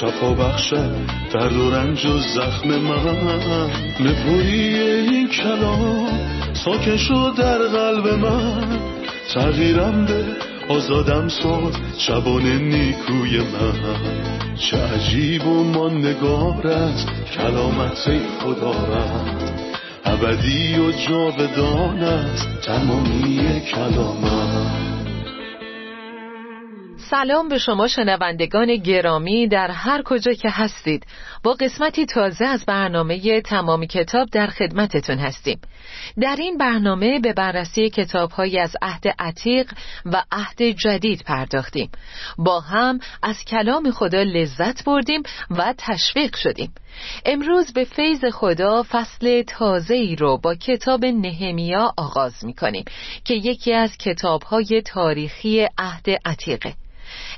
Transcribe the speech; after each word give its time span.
شفا 0.00 0.34
بخشد 0.34 0.94
درد 1.32 1.56
و 1.56 1.70
رنج 1.70 2.06
و 2.06 2.18
زخم 2.18 2.68
من. 2.68 3.70
نپویی 4.00 4.78
این 4.78 5.28
کلام 5.28 6.08
ساکن 6.52 6.96
شد 6.96 7.32
در 7.38 7.58
قلب 7.58 8.08
من. 8.08 8.78
تغییرم 9.34 10.04
به 10.04 10.24
آزادم 10.68 11.28
ساد 11.28 11.76
شبان 11.98 12.42
نیکوی 12.42 13.38
من. 13.38 14.54
چه 14.56 14.76
عجیب 14.76 15.46
و 15.46 15.64
ماندگار 15.64 16.66
است 16.66 17.08
کلامت 17.36 18.08
خدا 18.40 18.70
رد 18.70 19.52
ابدی 20.04 20.78
و 20.78 20.92
جاودان 20.92 21.98
است 21.98 22.48
تمامی 22.62 23.60
کلامت 23.60 24.93
سلام 27.14 27.48
به 27.48 27.58
شما 27.58 27.88
شنوندگان 27.88 28.76
گرامی 28.76 29.48
در 29.48 29.70
هر 29.70 30.02
کجا 30.02 30.32
که 30.32 30.50
هستید. 30.50 31.06
با 31.42 31.52
قسمتی 31.52 32.06
تازه 32.06 32.44
از 32.44 32.64
برنامه 32.66 33.40
تمامی 33.40 33.86
کتاب 33.86 34.28
در 34.30 34.46
خدمتتون 34.46 35.18
هستیم. 35.18 35.60
در 36.20 36.36
این 36.38 36.58
برنامه 36.58 37.20
به 37.20 37.32
بررسی 37.32 37.90
کتابهایی 37.90 38.58
از 38.58 38.76
عهد 38.82 39.08
عتیق 39.18 39.72
و 40.04 40.22
عهد 40.32 40.62
جدید 40.62 41.22
پرداختیم. 41.26 41.90
با 42.38 42.60
هم 42.60 43.00
از 43.22 43.44
کلام 43.44 43.90
خدا 43.90 44.22
لذت 44.22 44.84
بردیم 44.84 45.22
و 45.50 45.74
تشویق 45.78 46.36
شدیم. 46.36 46.74
امروز 47.26 47.72
به 47.72 47.84
فیض 47.84 48.24
خدا 48.24 48.82
فصل 48.90 49.42
تازه 49.42 49.94
ای 49.94 50.16
رو 50.16 50.38
با 50.38 50.54
کتاب 50.54 51.04
نهمیا 51.04 51.92
آغاز 51.96 52.44
می 52.44 52.54
کنیم 52.54 52.84
که 53.24 53.34
یکی 53.34 53.72
از 53.72 53.98
کتابهای 53.98 54.82
تاریخی 54.84 55.68
عهد 55.78 56.06
عتیقه. 56.24 56.74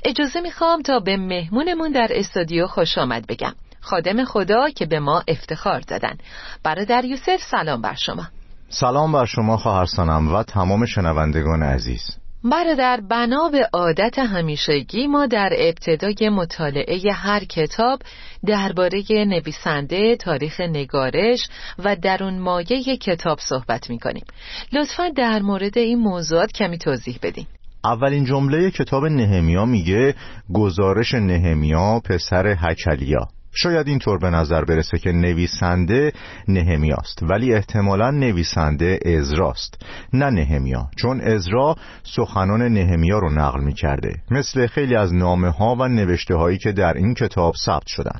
اجازه 0.03 0.41
می‌خوام 0.41 0.81
تا 0.81 0.99
به 0.99 1.17
مهمونمون 1.17 1.91
در 1.91 2.07
استودیو 2.11 2.67
خوش 2.67 2.97
آمد 2.97 3.27
بگم 3.27 3.53
خادم 3.81 4.25
خدا 4.25 4.69
که 4.69 4.85
به 4.85 4.99
ما 4.99 5.23
افتخار 5.27 5.79
دادن 5.79 6.17
برادر 6.63 7.05
یوسف 7.05 7.41
سلام 7.51 7.81
بر 7.81 7.95
شما 7.95 8.27
سلام 8.69 9.11
بر 9.11 9.25
شما 9.25 9.57
خواهرسانم 9.57 10.33
و 10.33 10.43
تمام 10.43 10.85
شنوندگان 10.85 11.63
عزیز 11.63 12.17
برادر 12.43 13.01
بنا 13.09 13.49
به 13.49 13.69
عادت 13.73 14.19
همیشگی 14.19 15.07
ما 15.07 15.25
در 15.25 15.49
ابتدای 15.57 16.29
مطالعه 16.29 17.13
هر 17.13 17.43
کتاب 17.43 18.01
درباره 18.45 19.03
نویسنده، 19.09 20.15
تاریخ 20.15 20.59
نگارش 20.59 21.49
و 21.79 21.95
درون 21.95 22.39
مایه 22.39 22.97
کتاب 22.97 23.39
صحبت 23.39 23.89
می 23.89 23.99
کنیم. 23.99 24.25
لطفا 24.73 25.09
در 25.09 25.41
مورد 25.41 25.77
این 25.77 25.99
موضوعات 25.99 26.51
کمی 26.51 26.77
توضیح 26.77 27.19
بدین. 27.23 27.47
اولین 27.83 28.25
جمله 28.25 28.71
کتاب 28.71 29.05
نهمیا 29.05 29.65
میگه 29.65 30.15
گزارش 30.53 31.13
نهمیا 31.13 31.99
پسر 31.99 32.55
هکلیا 32.59 33.27
شاید 33.59 33.87
اینطور 33.87 34.17
به 34.17 34.29
نظر 34.29 34.65
برسه 34.65 34.97
که 34.97 35.11
نویسنده 35.11 36.13
نهمیاست 36.47 37.23
ولی 37.23 37.53
احتمالا 37.53 38.11
نویسنده 38.11 38.99
ازراست 39.05 39.85
نه 40.13 40.29
نهمیا 40.29 40.89
چون 40.95 41.21
ازرا 41.21 41.75
سخنان 42.03 42.61
نهمیا 42.61 43.19
رو 43.19 43.29
نقل 43.29 43.63
می‌کرده 43.63 44.15
مثل 44.31 44.67
خیلی 44.67 44.95
از 44.95 45.13
نامه 45.13 45.49
ها 45.49 45.75
و 45.75 45.87
نوشته 45.87 46.35
هایی 46.35 46.57
که 46.57 46.71
در 46.71 46.93
این 46.93 47.13
کتاب 47.13 47.53
ثبت 47.65 47.87
شدن. 47.87 48.19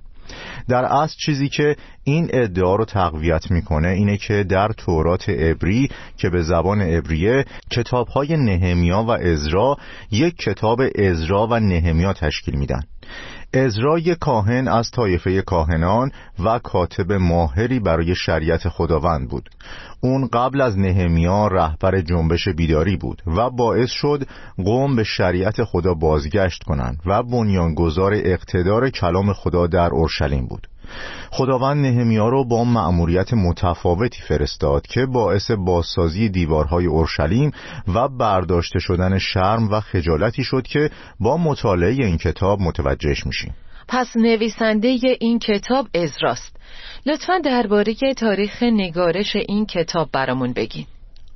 در 0.68 0.86
اصل 0.86 1.16
چیزی 1.18 1.50
که 1.50 1.76
این 2.04 2.30
ادعا 2.34 2.76
رو 2.76 2.86
تقویت 2.86 3.52
می‌کنه 3.52 3.88
اینه 3.88 4.18
که 4.18 4.44
در 4.44 4.68
تورات 4.78 5.30
عبری 5.30 5.90
که 6.18 6.30
به 6.30 6.42
زبان 6.42 6.82
عبریه 6.82 7.46
کتابهای 7.72 8.38
نهمیا 8.38 9.04
و 9.04 9.12
ازرا 9.12 9.78
یک 10.12 10.38
کتاب 10.38 10.82
ازرا 10.96 11.48
و 11.48 11.60
نهمیا 11.60 12.14
تشکیل 12.14 12.56
میدن. 12.56 12.84
ازرا 13.54 14.00
یک 14.00 14.18
کاهن 14.20 14.68
از 14.68 14.92
طایفه 14.92 15.42
کاهنان 15.42 16.12
و 16.46 16.60
کاتب 16.60 17.12
ماهری 17.14 17.80
برای 17.80 18.16
شریعت 18.16 18.70
خداوند 18.70 19.30
بود. 19.30 19.50
اون 20.02 20.28
قبل 20.28 20.62
از 20.62 20.78
نهمیا 20.78 21.48
رهبر 21.48 22.02
جنبش 22.02 22.48
بیداری 22.48 22.98
بود 22.98 23.22
و 23.28 23.50
باعث 23.50 23.90
شد 23.90 24.28
قوم 24.58 24.96
به 24.96 25.04
شریعت 25.04 25.64
خدا 25.64 25.94
بازگشت 25.94 26.64
کنند 26.64 27.00
و 27.06 27.24
بنیانگذار 27.24 28.14
اقتدار 28.14 28.90
کلام 28.90 29.34
خدا 29.34 29.68
در 29.68 29.90
اورشلیم 29.90 30.48
بود. 30.48 30.68
خداوند 31.32 31.86
نهمیا 31.86 32.30
رو 32.30 32.44
با 32.44 32.64
مأموریت 32.64 33.34
متفاوتی 33.34 34.22
فرستاد 34.22 34.88
که 34.88 35.06
باعث 35.06 35.52
بازسازی 35.52 36.30
دیوارهای 36.30 36.86
اورشلیم 36.86 37.52
و 37.96 38.08
برداشته 38.08 38.80
شدن 38.80 39.18
شرم 39.18 39.70
و 39.70 39.80
خجالتی 39.80 40.44
شد 40.44 40.68
که 40.68 40.90
با 41.20 41.38
مطالعه 41.38 42.06
این 42.06 42.18
کتاب 42.18 42.62
متوجهش 42.62 43.26
میشیم. 43.26 43.56
پس 43.88 44.18
نویسنده 44.18 44.98
این 45.20 45.40
کتاب 45.40 45.88
ازراست 45.94 46.56
لطفا 47.06 47.40
درباره 47.40 47.94
تاریخ 48.18 48.64
نگارش 48.64 49.36
این 49.36 49.66
کتاب 49.66 50.10
برامون 50.12 50.54
بگین. 50.54 50.86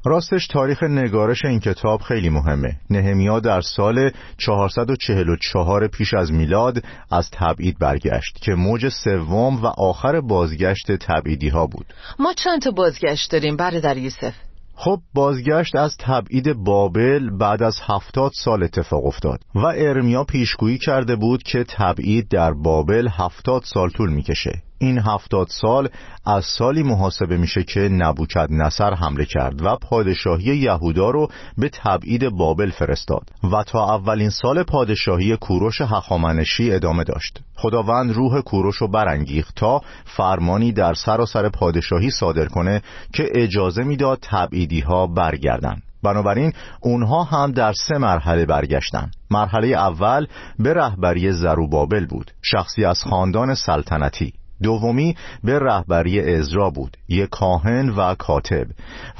راستش 0.06 0.47
تاریخ 0.47 0.84
نگارش 0.84 1.45
این 1.45 1.59
کتاب 1.59 2.01
خیلی 2.01 2.29
مهمه. 2.29 2.75
نهمیا 2.89 3.39
در 3.39 3.62
سال 3.62 4.12
444 4.38 5.88
پیش 5.88 6.13
از 6.13 6.31
میلاد 6.31 6.84
از 7.12 7.29
تبعید 7.31 7.79
برگشت 7.79 8.41
که 8.41 8.51
موج 8.51 8.90
سوم 8.90 9.61
و 9.61 9.66
آخر 9.66 10.22
بازگشت 10.22 10.91
تبعیدی 10.91 11.50
ها 11.50 11.67
بود. 11.67 11.85
ما 12.19 12.34
چند 12.34 12.61
تا 12.61 12.72
بازگشت 12.72 13.31
داریم 13.31 13.56
برادر 13.56 13.97
یوسف؟ 13.97 14.34
خب 14.75 15.00
بازگشت 15.13 15.75
از 15.75 15.97
تبعید 16.00 16.53
بابل 16.53 17.38
بعد 17.38 17.63
از 17.63 17.75
هفتاد 17.81 18.31
سال 18.35 18.63
اتفاق 18.63 19.06
افتاد 19.06 19.40
و 19.56 19.66
ارمیا 19.66 20.23
پیشگویی 20.23 20.78
کرده 20.78 21.16
بود 21.16 21.44
که 21.44 21.63
تبعید 21.63 22.28
در 22.28 22.53
بابل 22.53 23.07
هفتاد 23.11 23.61
سال 23.66 23.90
طول 23.90 24.09
می‌کشه. 24.09 24.61
این 24.81 25.00
هفتاد 25.00 25.47
سال 25.50 25.90
از 26.25 26.46
سالی 26.46 26.84
محاسبه 26.84 27.38
میشه 27.38 27.64
که 27.64 27.80
نبوکد 27.80 28.47
نصر 28.52 28.94
حمله 28.94 29.25
کرد 29.25 29.62
و 29.66 29.75
پادشاهی 29.75 30.58
یهودا 30.58 31.09
رو 31.09 31.28
به 31.58 31.69
تبعید 31.69 32.30
بابل 32.30 32.69
فرستاد 32.69 33.30
و 33.52 33.64
تا 33.64 33.96
اولین 33.96 34.30
سال 34.30 34.64
پادشاهی 34.64 35.38
کوروش 35.38 35.81
هخامنشی 35.81 36.72
ادامه 36.72 37.03
داشت. 37.03 37.40
خداوند 37.56 38.14
روح 38.14 38.41
کوروش 38.41 38.75
رو 38.75 38.88
برانگیخت 38.88 39.56
تا 39.56 39.81
فرمانی 40.06 40.72
در 40.72 40.94
سراسر 40.94 41.50
پادشاهی 41.50 42.09
صادر 42.09 42.46
کنه 42.46 42.81
که 43.14 43.30
اجازه 43.36 43.84
می‌داد 43.84 44.20
تبعیدی 44.22 44.80
ها 44.80 45.08
برگردن. 45.08 45.81
بنابراین 46.03 46.53
اونها 46.80 47.24
هم 47.24 47.52
در 47.52 47.74
سه 47.74 47.97
مرحله 47.97 48.46
برگشتن. 48.46 49.12
مرحله 49.31 49.68
اول 49.68 50.28
به 50.59 50.74
رهبری 50.74 51.31
زروبابل 51.31 52.06
بود. 52.06 52.31
شخصی 52.41 52.86
از 52.86 53.03
خاندان 53.03 53.56
سلطنتی. 53.56 54.34
دومی 54.63 55.16
به 55.44 55.59
رهبری 55.59 56.19
ازرا 56.35 56.69
بود 56.69 56.97
یک 57.09 57.29
کاهن 57.29 57.89
و 57.89 58.16
کاتب 58.16 58.67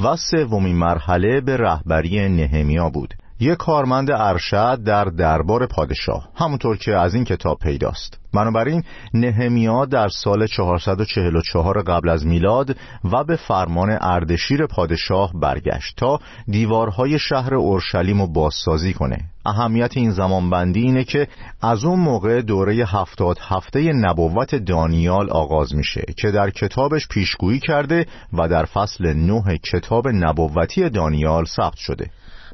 و 0.04 0.16
سومین 0.16 0.76
مرحله 0.76 1.42
به 1.42 1.58
رهبری 1.58 2.30
نهمیا 2.30 2.90
بود. 2.90 3.14
یک 3.42 3.58
کارمند 3.58 4.12
ارشد 4.12 4.84
در 4.84 5.06
دربار 5.06 5.68
پادشاه 5.68 6.30
همونطور 6.36 6.78
که 6.78 6.96
از 6.96 7.16
این 7.16 7.24
کتاب 7.24 7.60
پیداست. 7.60 8.20
بنابراین 8.34 8.84
نهمیا 9.14 9.86
در 9.86 10.10
سال 10.10 10.48
444 10.48 11.82
قبل 11.82 12.10
از 12.10 12.26
میلاد 12.26 12.78
و 13.12 13.24
به 13.24 13.36
فرمان 13.36 13.98
اردشیر 14.02 14.66
پادشاه 14.66 15.32
برگشت 15.34 15.98
تا 15.98 16.20
دیوارهای 16.48 17.20
شهر 17.20 17.56
اورشلیم 17.56 18.22
رو 18.22 18.28
بازسازی 18.28 18.94
کنه. 18.94 19.18
اهمیت 19.46 19.98
این 19.98 20.12
زمانبندی 20.12 20.82
اینه 20.82 21.04
که 21.04 21.28
از 21.62 21.84
اون 21.84 22.00
موقع 22.00 22.42
دوره 22.42 22.74
هفتاد 22.74 23.38
هفته 23.42 23.94
نبوت 23.94 24.56
دانیال 24.56 25.30
آغاز 25.30 25.76
میشه 25.76 26.04
که 26.18 26.32
در 26.32 26.50
کتابش 26.50 27.08
پیشگویی 27.08 27.60
کرده 27.60 28.06
و 28.34 28.48
در 28.48 28.66
فصل 28.66 29.14
نه 29.14 29.58
کتاب 29.58 30.08
نبوتی 30.08 30.90
دانیال 30.90 31.46
ثبت 31.46 31.78
شده. 31.78 32.10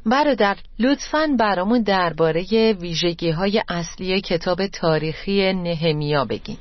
برادر 0.06 0.56
لطفا 0.78 1.28
برامون 1.38 1.82
درباره 1.82 2.72
ویژگی 2.80 3.30
های 3.30 3.62
اصلی 3.68 4.20
کتاب 4.20 4.66
تاریخی 4.66 5.52
نهمیا 5.52 6.24
بگین. 6.24 6.56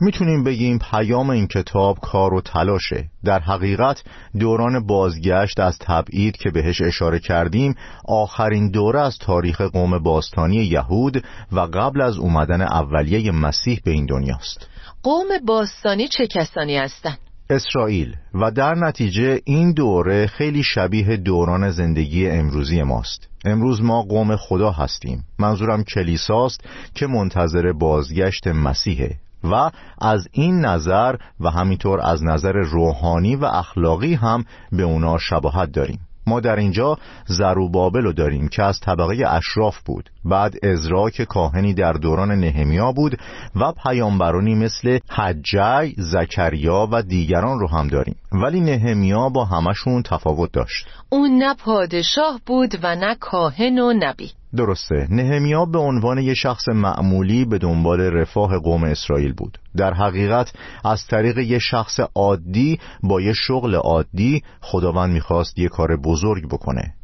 می‌تونیم 0.00 0.44
بگیم 0.44 0.78
پیام 0.78 1.30
این 1.30 1.46
کتاب 1.46 1.98
کار 1.98 2.34
و 2.34 2.40
تلاشه. 2.40 3.04
در 3.24 3.38
حقیقت 3.38 4.02
دوران 4.38 4.86
بازگشت 4.86 5.60
از 5.60 5.78
تبعید 5.78 6.36
که 6.36 6.50
بهش 6.50 6.82
اشاره 6.82 7.18
کردیم 7.18 7.74
آخرین 8.08 8.70
دوره 8.70 9.00
از 9.00 9.18
تاریخ 9.18 9.60
قوم 9.60 9.98
باستانی 9.98 10.56
یهود 10.56 11.24
و 11.52 11.60
قبل 11.60 12.00
از 12.00 12.16
اومدن 12.18 12.62
اولیه 12.62 13.30
مسیح 13.32 13.80
به 13.84 13.90
این 13.90 14.06
دنیاست. 14.06 14.68
قوم 15.02 15.28
باستانی 15.46 16.08
چه 16.08 16.26
کسانی 16.26 16.76
هستند؟ 16.76 17.18
اسرائیل 17.50 18.16
و 18.34 18.50
در 18.50 18.74
نتیجه 18.74 19.40
این 19.44 19.72
دوره 19.72 20.26
خیلی 20.26 20.62
شبیه 20.62 21.16
دوران 21.16 21.70
زندگی 21.70 22.28
امروزی 22.28 22.82
ماست. 22.82 23.28
امروز 23.44 23.82
ما 23.82 24.02
قوم 24.02 24.36
خدا 24.36 24.70
هستیم. 24.70 25.24
منظورم 25.38 25.82
کلیساست 25.82 26.64
که 26.94 27.06
منتظر 27.06 27.72
بازگشت 27.72 28.46
مسیحه 28.46 29.16
و 29.44 29.70
از 30.00 30.28
این 30.32 30.60
نظر 30.64 31.16
و 31.40 31.50
همینطور 31.50 32.00
از 32.00 32.24
نظر 32.24 32.52
روحانی 32.52 33.36
و 33.36 33.44
اخلاقی 33.44 34.14
هم 34.14 34.44
به 34.72 34.82
اونا 34.82 35.18
شباهت 35.18 35.72
داریم. 35.72 36.00
ما 36.30 36.40
در 36.40 36.56
اینجا 36.56 36.98
زروبابل 37.26 38.02
رو 38.02 38.12
داریم 38.12 38.48
که 38.48 38.62
از 38.62 38.80
طبقه 38.80 39.26
اشراف 39.26 39.78
بود. 39.80 40.10
بعد 40.24 40.64
ازرا 40.64 41.10
که 41.10 41.24
کاهنی 41.24 41.74
در 41.74 41.92
دوران 41.92 42.30
نهمیا 42.30 42.92
بود 42.92 43.18
و 43.56 43.72
پیامبرانی 43.72 44.54
مثل 44.54 44.98
حجی، 45.10 45.94
زکریا 45.98 46.88
و 46.92 47.02
دیگران 47.02 47.58
رو 47.58 47.68
هم 47.68 47.88
داریم. 47.88 48.16
ولی 48.32 48.60
نهمیا 48.60 49.28
با 49.28 49.44
همشون 49.44 50.02
تفاوت 50.02 50.52
داشت. 50.52 50.86
اون 51.08 51.30
نه 51.38 51.54
پادشاه 51.54 52.40
بود 52.46 52.78
و 52.82 52.96
نه 52.96 53.14
کاهن 53.14 53.78
و 53.78 53.92
نبی 53.92 54.30
درسته. 54.56 55.06
نهمیا 55.10 55.64
به 55.64 55.78
عنوان 55.78 56.18
یه 56.18 56.34
شخص 56.34 56.68
معمولی 56.68 57.44
به 57.44 57.58
دنبال 57.58 58.00
رفاه 58.00 58.58
قوم 58.58 58.84
اسرائیل 58.84 59.32
بود. 59.32 59.58
در 59.76 59.94
حقیقت 59.94 60.52
از 60.84 61.06
طریق 61.06 61.38
یه 61.38 61.58
شخص 61.58 62.00
عادی 62.14 62.80
با 63.02 63.20
یه 63.20 63.32
شغل 63.32 63.74
عادی 63.74 64.42
خداوند 64.60 65.12
می‌خواست 65.12 65.58
یه 65.58 65.68
کار 65.68 65.96
بزرگ 65.96 66.48
بکنه. 66.48 66.94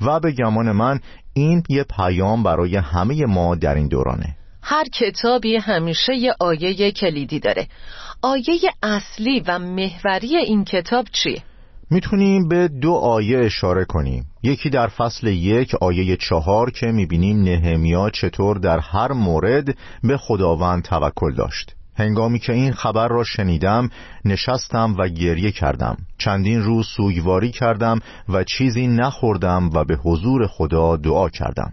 و 0.00 0.20
به 0.20 0.32
گمان 0.32 0.72
من 0.72 1.00
این 1.34 1.62
یه 1.68 1.84
پیام 1.84 2.42
برای 2.42 2.76
همه 2.76 3.26
ما 3.26 3.54
در 3.54 3.74
این 3.74 3.88
دورانه. 3.88 4.36
هر 4.62 4.84
کتابی 4.84 5.56
همیشه 5.56 6.14
یه 6.14 6.34
آیه 6.40 6.92
کلیدی 6.92 7.40
داره. 7.40 7.68
آیه 8.22 8.58
اصلی 8.82 9.40
و 9.46 9.58
محوری 9.58 10.36
این 10.36 10.64
کتاب 10.64 11.06
چیه؟ 11.12 11.42
می‌تونیم 11.90 12.48
به 12.48 12.68
دو 12.68 12.92
آیه 12.92 13.38
اشاره 13.38 13.84
کنیم. 13.84 14.24
یکی 14.42 14.70
در 14.70 14.86
فصل 14.86 15.26
یک 15.26 15.74
آیه 15.74 16.16
چهار 16.16 16.70
که 16.70 16.86
می‌بینیم 16.86 17.42
نهمیا 17.42 18.10
چطور 18.10 18.58
در 18.58 18.78
هر 18.78 19.12
مورد 19.12 19.76
به 20.02 20.16
خداوند 20.16 20.82
توکل 20.82 21.34
داشت. 21.34 21.74
هنگامی 21.96 22.38
که 22.38 22.52
این 22.52 22.72
خبر 22.72 23.08
را 23.08 23.24
شنیدم 23.24 23.90
نشستم 24.24 24.94
و 24.98 25.08
گریه 25.08 25.50
کردم. 25.50 25.96
چندین 26.18 26.62
روز 26.62 26.86
سوگواری 26.86 27.50
کردم 27.50 27.98
و 28.28 28.44
چیزی 28.44 28.86
نخوردم 28.86 29.70
و 29.74 29.84
به 29.84 29.96
حضور 29.96 30.46
خدا 30.46 30.96
دعا 30.96 31.28
کردم. 31.28 31.72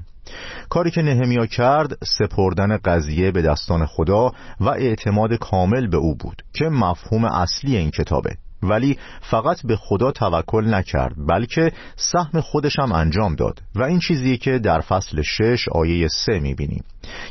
کاری 0.70 0.92
که 0.92 1.02
نهمیا 1.02 1.46
کرد 1.46 1.98
سپردن 2.04 2.78
قضیه 2.78 3.32
به 3.32 3.42
دستان 3.42 3.86
خدا 3.86 4.32
و 4.60 4.70
اعتماد 4.70 5.34
کامل 5.34 5.88
به 5.88 5.98
او 5.98 6.16
بود 6.16 6.42
که 6.54 6.66
مفهوم 6.66 7.26
اصلی 7.26 7.78
این 7.78 7.92
کتابه. 7.92 8.38
ولی 8.64 8.98
فقط 9.22 9.66
به 9.66 9.76
خدا 9.76 10.12
توکل 10.12 10.74
نکرد 10.74 11.16
بلکه 11.28 11.72
سهم 11.96 12.42
خودش 12.42 12.80
هم 12.80 12.92
انجام 12.92 13.36
داد. 13.36 13.62
و 13.76 13.84
این 13.84 14.00
چیزی 14.00 14.38
که 14.38 14.60
در 14.60 14.82
فصل 14.82 15.22
شش 15.22 15.70
آیه 15.70 16.08
سه 16.08 16.40
می‌بینیم 16.40 16.84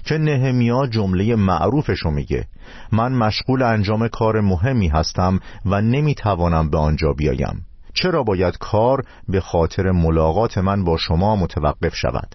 که 0.05 0.19
نهمیا 0.19 0.87
جمله 0.87 1.37
معروفشو 1.37 2.11
میگه. 2.11 2.45
من 2.93 3.13
مشغول 3.13 3.63
انجام 3.63 4.09
کار 4.09 4.41
مهمی 4.41 4.89
هستم 4.89 5.41
و 5.67 5.81
نمی‌توانم 5.81 6.71
به 6.71 6.79
آنجا 6.79 7.13
بیایم. 7.13 7.67
چرا 7.95 8.23
باید 8.23 8.59
کار 8.59 9.05
به 9.29 9.41
خاطر 9.41 9.91
ملاقات 9.91 10.59
من 10.59 10.85
با 10.85 10.97
شما 10.97 11.37
متوقف 11.37 11.95
شود؟ 11.95 12.35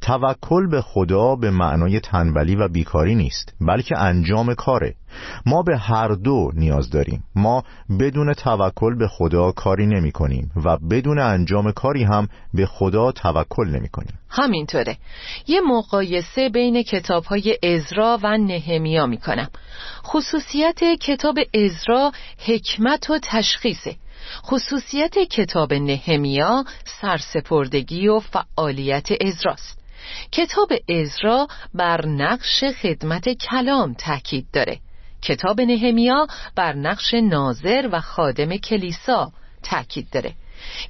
توکل 0.00 0.66
به 0.70 0.80
خدا 0.80 1.36
به 1.36 1.50
معنای 1.50 2.00
تنبلی 2.00 2.56
و 2.56 2.68
بیکاری 2.68 3.14
نیست 3.14 3.54
بلکه 3.60 3.98
انجام 3.98 4.54
کاره. 4.54 4.94
ما 5.46 5.62
به 5.62 5.78
هر 5.78 6.08
دو 6.08 6.50
نیاز 6.54 6.90
داریم. 6.90 7.24
ما 7.34 7.62
بدون 8.00 8.32
توکل 8.32 8.98
به 8.98 9.08
خدا 9.08 9.52
کاری 9.52 9.86
نمی 9.86 10.12
کنیم 10.12 10.50
و 10.64 10.76
بدون 10.76 11.18
انجام 11.18 11.72
کاری 11.72 12.04
هم 12.04 12.28
به 12.54 12.66
خدا 12.66 13.12
توکل 13.12 13.68
نمی 13.68 13.88
کنیم 13.88 14.18
همینطوره. 14.28 14.96
یه 15.46 15.60
مقایسه 15.60 16.48
بین 16.48 16.82
کتاب 16.82 17.24
های 17.24 17.58
ازرا 17.62 18.18
و 18.22 18.38
نهمیا 18.38 19.06
می 19.06 19.18
کنم 19.18 19.48
خصوصیت 20.04 20.80
کتاب 21.00 21.38
ازرا 21.54 22.12
حکمت 22.46 23.10
و 23.10 23.18
تشخیصه. 23.22 23.96
خصوصیت 24.44 25.18
کتاب 25.18 25.74
نهمیا 25.74 26.64
سرسپردگی 27.00 28.08
و 28.08 28.20
فعالیت 28.20 29.08
ازراست 29.20 29.82
کتاب 30.32 30.72
ازرا 30.88 31.48
بر 31.74 32.06
نقش 32.06 32.64
خدمت 32.64 33.28
کلام 33.28 33.94
تاکید 33.94 34.46
داره. 34.52 34.78
کتاب 35.22 35.60
نهمیا 35.60 36.26
بر 36.56 36.72
نقش 36.72 37.14
ناظر 37.14 37.88
و 37.92 38.00
خادم 38.00 38.56
کلیسا 38.56 39.32
تاکید 39.62 40.10
داره. 40.12 40.34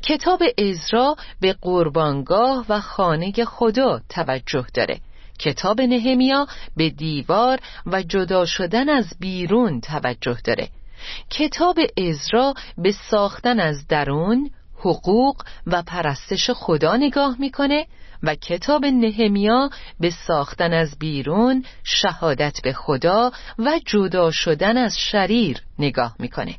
کتاب 0.03 0.43
ازرا 0.59 1.17
به 1.41 1.53
قربانگاه 1.53 2.67
و 2.69 2.81
خانه 2.81 3.33
خدا 3.47 4.01
توجه 4.09 4.67
داره. 4.75 5.01
کتاب 5.39 5.81
نهمیا 5.81 6.47
به 6.77 6.91
دیوار 6.91 7.59
و 7.87 8.03
جدا 8.03 8.45
شدن 8.45 8.89
از 8.89 9.07
بیرون 9.21 9.81
توجه 9.81 10.39
داره. 10.45 10.69
کتاب 11.31 11.79
ازرا 12.09 12.55
به 12.79 12.93
ساختن 13.11 13.61
از 13.61 13.87
درون 13.87 14.51
حقوق 14.85 15.43
و 15.67 15.83
پرستش 15.83 16.51
خدا 16.51 16.97
نگاه 16.97 17.37
می‌کنه 17.39 17.87
و 18.23 18.35
کتاب 18.35 18.85
نهمیا 18.85 19.71
به 20.01 20.11
ساختن 20.11 20.73
از 20.73 20.99
بیرون 20.99 21.65
شهادت 21.85 22.61
به 22.63 22.73
خدا 22.73 23.33
و 23.59 23.81
جدا 23.87 24.31
شدن 24.31 24.77
از 24.77 24.99
شریر 24.99 25.63
نگاه 25.79 26.17
می‌کنه. 26.19 26.55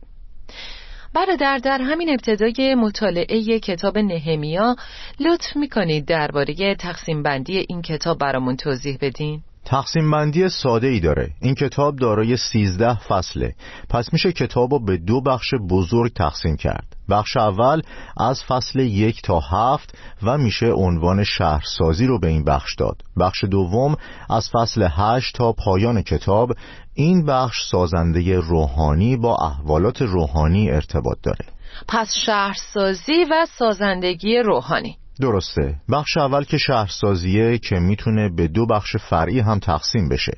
برادر 1.14 1.58
در 1.58 1.82
همین 1.82 2.10
ابتدای 2.10 2.76
مطالعه 2.76 3.60
کتاب 3.60 3.98
نهمیا 3.98 4.76
لطف 5.20 5.56
می‌کنید 5.56 6.06
درباره 6.06 6.76
تقسیم 6.76 7.24
بندی 7.24 7.66
این 7.70 7.82
کتاب 7.82 8.18
برامون 8.18 8.58
توضیح 8.58 8.98
بدین. 9.02 9.44
تقسیم 9.66 10.12
بندی 10.12 10.50
ساده 10.50 10.88
ای 10.88 11.00
داره. 11.00 11.30
این 11.42 11.56
کتاب 11.56 11.96
دارای 11.96 12.38
سیزده 12.38 13.00
فصله. 13.00 13.56
پس 13.90 14.14
میشه 14.14 14.32
کتاب 14.32 14.72
رو 14.74 14.80
به 14.80 14.98
دو 14.98 15.22
بخش 15.22 15.54
بزرگ 15.70 16.14
تقسیم 16.14 16.56
کرد. 16.56 16.96
بخش 17.10 17.38
اول 17.38 17.82
از 18.18 18.44
فصل 18.44 18.80
یک 18.80 19.22
تا 19.22 19.40
هفت 19.40 19.98
و 20.24 20.38
میشه 20.38 20.72
عنوان 20.72 21.24
شهرسازی 21.24 22.06
رو 22.06 22.20
به 22.20 22.28
این 22.28 22.44
بخش 22.44 22.76
داد. 22.76 23.02
بخش 23.20 23.44
دوم 23.44 23.96
از 24.30 24.50
فصل 24.50 24.88
هشت 24.92 25.36
تا 25.36 25.52
پایان 25.54 26.02
کتاب 26.02 26.52
این 26.94 27.26
بخش 27.26 27.58
سازنده 27.72 28.40
روحانی 28.40 29.18
با 29.18 29.36
احوالات 29.36 30.02
روحانی 30.02 30.72
ارتباط 30.72 31.18
داره. 31.24 31.46
پس 31.88 32.14
شهرسازی 32.26 33.24
و 33.32 33.48
سازندگی 33.58 34.38
روحانی. 34.38 34.98
درسته. 35.22 35.76
بخش 35.92 36.18
اول 36.18 36.44
که 36.44 36.58
شهرسازیه 36.58 37.58
که 37.58 37.76
می‌تونه 37.76 38.30
به 38.30 38.48
دو 38.48 38.66
بخش 38.66 38.96
فرعی 38.96 39.40
هم 39.40 39.60
تقسیم 39.60 40.10
بشه. 40.10 40.34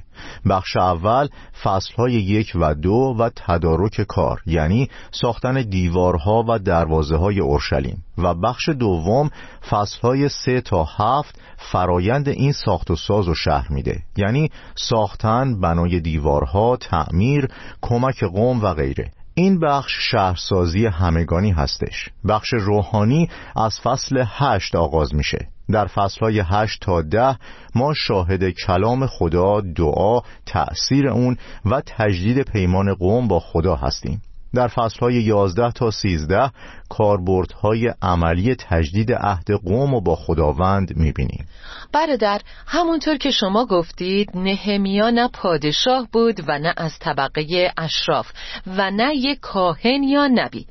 بخش 0.49 0.77
اول 0.77 1.27
فصلهای 1.63 2.13
یک 2.13 2.51
و 2.55 2.75
دو 2.75 3.15
و 3.19 3.29
تدارک 3.35 4.01
کار 4.01 4.41
یعنی 4.45 4.89
ساختن 5.11 5.61
دیوارها 5.61 6.45
و 6.49 6.59
دروازه 6.59 7.15
های 7.15 7.39
اورشلیم. 7.39 8.03
و 8.17 8.33
بخش 8.33 8.69
دوم 8.69 9.29
فصلهای 9.69 10.29
سه 10.29 10.61
تا 10.61 10.83
هفت 10.97 11.39
فرایند 11.57 12.29
این 12.29 12.51
ساخت 12.51 12.91
و 12.91 12.95
ساز 12.95 13.27
و 13.27 13.35
شهر 13.35 13.67
میده. 13.73 13.99
یعنی 14.17 14.49
ساختن 14.75 15.59
بنای 15.59 15.99
دیوارها 15.99 16.77
تعمیر 16.77 17.47
کمک 17.81 18.23
قوم 18.23 18.61
و 18.61 18.73
غیره. 18.73 19.11
این 19.37 19.59
بخش 19.59 19.91
شهرسازی 20.11 20.85
همگانی 20.85 21.51
هستش. 21.51 22.09
بخش 22.27 22.53
روحانی 22.53 23.29
از 23.55 23.79
فصل 23.79 24.23
هشت 24.27 24.75
آغاز 24.75 25.15
میشه. 25.15 25.47
در 25.71 25.87
فصلهای 25.87 26.39
هشت 26.45 26.81
تا 26.81 27.01
ده 27.01 27.37
ما 27.75 27.93
شاهد 27.93 28.49
کلام 28.49 29.07
خدا 29.07 29.61
دعا 29.61 30.21
تأثیر 30.45 31.07
اون 31.07 31.37
و 31.65 31.81
تجدید 31.85 32.41
پیمان 32.41 32.93
قوم 32.93 33.27
با 33.27 33.39
خدا 33.39 33.75
هستیم. 33.75 34.21
در 34.55 34.67
فصلهای 34.67 35.13
11 35.13 35.71
تا 35.71 35.91
13 35.91 36.51
کاربردهای 36.89 37.93
عملی 38.01 38.55
تجدید 38.55 39.11
عهد 39.11 39.51
قوم 39.51 39.93
و 39.93 40.01
با 40.01 40.15
خداوند 40.15 40.97
می‌بینیم. 40.97 41.47
برادر 41.93 42.41
همونطور 42.67 43.17
که 43.17 43.31
شما 43.31 43.65
گفتید 43.65 44.31
نهمیا 44.35 45.09
نه 45.09 45.27
پادشاه 45.27 46.07
بود 46.11 46.39
و 46.47 46.59
نه 46.59 46.73
از 46.77 46.99
طبقه 46.99 47.73
اشراف 47.77 48.31
و 48.67 48.91
نه 48.91 49.15
یک 49.15 49.39
کاهن 49.39 50.03
یا 50.03 50.27
نبی. 50.27 50.65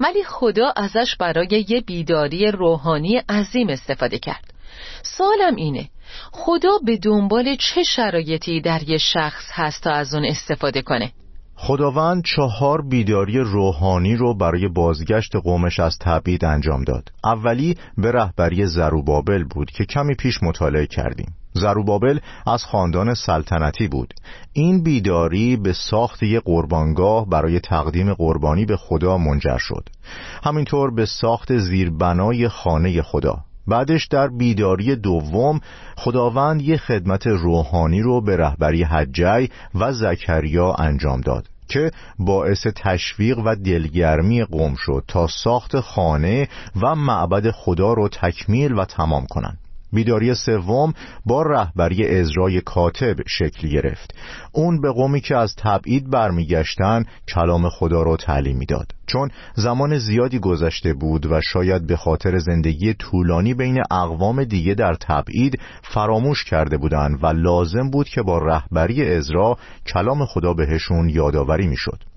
ولی 0.00 0.24
خدا 0.24 0.72
ازش 0.76 1.16
برای 1.16 1.64
یه 1.68 1.80
بیداری 1.80 2.50
روحانی 2.50 3.16
عظیم 3.16 3.68
استفاده 3.68 4.18
کرد. 4.18 4.54
سالم 5.02 5.56
اینه 5.56 5.88
خدا 6.32 6.78
به 6.84 6.96
دنبال 6.96 7.56
چه 7.56 7.82
شرایطی 7.82 8.60
در 8.60 8.82
یه 8.88 8.98
شخص 8.98 9.44
هست 9.52 9.82
تا 9.82 9.90
از 9.90 10.14
اون 10.14 10.24
استفاده 10.24 10.82
کنه؟ 10.82 11.12
خداوند 11.62 12.22
چهار 12.24 12.82
بیداری 12.82 13.38
روحانی 13.38 14.16
رو 14.16 14.34
برای 14.34 14.68
بازگشت 14.68 15.36
قومش 15.36 15.80
از 15.80 15.98
تبعید 16.00 16.44
انجام 16.44 16.84
داد. 16.84 17.12
اولی 17.24 17.76
به 17.98 18.12
رهبری 18.12 18.66
زروبابل 18.66 19.44
بود 19.44 19.70
که 19.70 19.84
کمی 19.84 20.14
پیش 20.14 20.42
مطالعه 20.42 20.86
کردیم. 20.86 21.34
زروبابل 21.52 22.18
از 22.46 22.64
خاندان 22.64 23.14
سلطنتی 23.14 23.88
بود. 23.88 24.14
این 24.52 24.82
بیداری 24.82 25.56
به 25.56 25.72
ساخت 25.72 26.22
یک 26.22 26.42
قربانگاه 26.44 27.28
برای 27.28 27.60
تقدیم 27.60 28.14
قربانی 28.14 28.64
به 28.64 28.76
خدا 28.76 29.18
منجر 29.18 29.58
شد. 29.58 29.88
همینطور 30.44 30.94
به 30.94 31.06
ساخت 31.06 31.58
زیربنای 31.58 32.48
خانه 32.48 33.02
خدا. 33.02 33.44
بعدش 33.70 34.06
در 34.06 34.28
بیداری 34.28 34.96
دوم 34.96 35.60
خداوند 35.96 36.62
یه 36.62 36.76
خدمت 36.76 37.26
روحانی 37.26 38.00
رو 38.00 38.20
به 38.20 38.36
رهبری 38.36 38.82
حجی 38.82 39.50
و 39.74 39.92
زکریا 39.92 40.72
انجام 40.72 41.20
داد 41.20 41.46
که 41.68 41.90
باعث 42.18 42.66
تشویق 42.76 43.38
و 43.38 43.56
دلگرمی 43.56 44.44
قوم 44.44 44.74
شد 44.78 45.04
تا 45.08 45.26
ساخت 45.26 45.80
خانه 45.80 46.48
و 46.82 46.94
معبد 46.94 47.50
خدا 47.50 47.92
رو 47.92 48.08
تکمیل 48.08 48.72
و 48.72 48.84
تمام 48.84 49.26
کنند. 49.26 49.59
بیداری 49.92 50.34
سوم 50.34 50.92
با 51.26 51.42
رهبری 51.42 52.18
ازرای 52.18 52.60
کاتب 52.60 53.16
شکل 53.26 53.68
گرفت. 53.68 54.14
اون 54.52 54.80
به 54.80 54.92
قومی 54.92 55.20
که 55.20 55.36
از 55.36 55.54
تبعید 55.58 56.10
برمیگشتن 56.10 57.04
کلام 57.34 57.68
خدا 57.68 58.02
را 58.02 58.16
تعلیم 58.16 58.56
می‌داد. 58.56 58.86
چون 59.06 59.30
زمان 59.54 59.98
زیادی 59.98 60.38
گذشته 60.38 60.94
بود 60.94 61.26
و 61.26 61.40
شاید 61.40 61.86
به 61.86 61.96
خاطر 61.96 62.38
زندگی 62.38 62.94
طولانی 62.94 63.54
بین 63.54 63.82
اقوام 63.90 64.44
دیگه 64.44 64.74
در 64.74 64.94
تبعید 64.94 65.60
فراموش 65.82 66.44
کرده 66.44 66.76
بودند 66.76 67.24
و 67.24 67.26
لازم 67.26 67.90
بود 67.90 68.08
که 68.08 68.22
با 68.22 68.38
رهبری 68.38 69.10
ازرا 69.10 69.58
کلام 69.86 70.26
خدا 70.26 70.54
بهشون 70.54 71.08
یادآوری 71.08 71.66
می‌شد. 71.66 72.09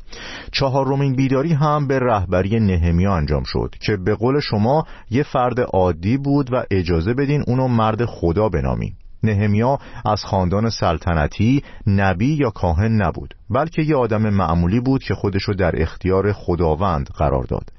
چهارمین 0.52 1.16
بیداری 1.16 1.54
هم 1.54 1.88
به 1.88 2.00
رهبری 2.00 2.60
نهمیا 2.60 3.14
انجام 3.14 3.44
شد 3.44 3.76
که 3.80 3.98
به 3.98 4.16
قول 4.16 4.40
شما 4.40 4.84
یه 5.10 5.24
فرد 5.24 5.60
عادی 5.60 6.18
بود 6.18 6.54
و 6.54 6.64
اجازه 6.72 7.14
بدین 7.14 7.44
اونو 7.48 7.68
مرد 7.68 8.06
خدا 8.06 8.50
بنامیم 8.50 8.98
نهمیا 9.24 9.80
از 10.06 10.26
خاندان 10.26 10.70
سلطنتی 10.70 11.64
نبی 11.88 12.34
یا 12.34 12.50
کاهن 12.50 13.02
نبود 13.02 13.34
بلکه 13.50 13.82
یه 13.82 13.96
آدم 13.96 14.30
معمولی 14.30 14.80
بود 14.80 15.04
که 15.04 15.14
خودشو 15.14 15.54
در 15.54 15.82
اختیار 15.82 16.34
خداوند 16.34 17.10
قرار 17.18 17.44
داد. 17.44 17.70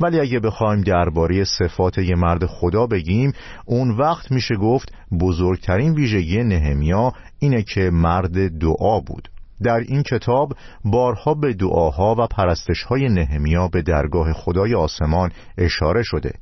ولی 0.00 0.20
اگه 0.20 0.40
بخوایم 0.40 0.80
درباره 0.80 1.44
صفات 1.44 1.98
یه 1.98 2.14
مرد 2.14 2.46
خدا 2.46 2.86
بگیم 2.86 3.32
اون 3.64 3.90
وقت 3.90 4.32
میشه 4.32 4.56
گفت 4.56 4.92
بزرگترین 5.20 5.94
ویژگی 5.94 6.42
نهمیا 6.42 7.12
اینه 7.38 7.62
که 7.62 7.90
مرد 7.90 8.58
دعا 8.58 9.00
بود. 9.00 9.28
در 9.62 9.80
این 9.88 10.02
کتاب 10.02 10.52
بارها 10.84 11.34
به 11.34 11.52
دعاها 11.52 12.14
و 12.18 12.26
پرستشهای 12.26 13.08
نهمیا 13.08 13.68
به 13.68 13.82
درگاه 13.82 14.32
خدای 14.32 14.74
آسمان 14.74 15.30
اشاره 15.58 16.02
شده. 16.02 16.32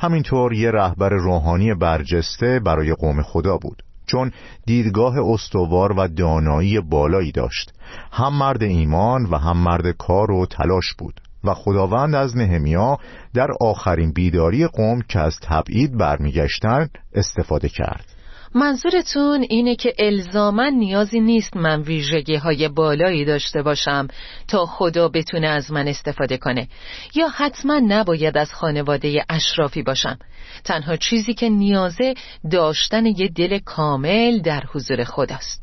همینطور 0.00 0.52
یه 0.52 0.70
رهبر 0.70 1.08
روحانی 1.08 1.74
برجسته 1.74 2.60
برای 2.64 2.94
قوم 2.94 3.22
خدا 3.22 3.56
بود 3.56 3.82
چون 4.06 4.32
دیدگاه 4.66 5.14
استوار 5.18 5.92
و 5.92 6.08
دانایی 6.08 6.80
بالایی 6.80 7.32
داشت. 7.32 7.72
هم 8.12 8.34
مرد 8.34 8.62
ایمان 8.62 9.26
و 9.30 9.36
هم 9.36 9.56
مرد 9.56 9.90
کار 9.90 10.30
و 10.30 10.46
تلاش 10.46 10.94
بود 10.98 11.20
و 11.44 11.54
خداوند 11.54 12.14
از 12.14 12.36
نهمیا 12.36 12.98
در 13.34 13.48
آخرین 13.60 14.12
بیداری 14.12 14.66
قوم 14.66 15.00
که 15.08 15.20
از 15.20 15.34
تبعید 15.42 15.98
برمیگشتن 15.98 16.88
استفاده 17.14 17.68
کرد. 17.68 18.21
منظورتون 18.54 19.46
اینه 19.50 19.76
که 19.76 19.94
الزامن 19.98 20.72
نیازی 20.74 21.20
نیست 21.20 21.56
من 21.56 21.82
ویژگی 21.82 22.34
های 22.34 22.68
بالایی 22.68 23.24
داشته 23.24 23.62
باشم 23.62 24.08
تا 24.48 24.66
خدا 24.66 25.08
بتونه 25.08 25.46
از 25.46 25.70
من 25.70 25.88
استفاده 25.88 26.36
کنه؟ 26.36 26.68
یا 27.14 27.28
حتما 27.28 27.80
نباید 27.88 28.38
از 28.38 28.52
خانواده 28.52 29.24
اشرافی 29.28 29.82
باشم؟ 29.82 30.18
تنها 30.64 30.96
چیزی 30.96 31.34
که 31.34 31.48
نیازه 31.48 32.14
داشتن 32.50 33.06
یه 33.06 33.28
دل 33.28 33.58
کامل 33.58 34.38
در 34.38 34.62
حضور 34.74 35.04
خداست. 35.04 35.62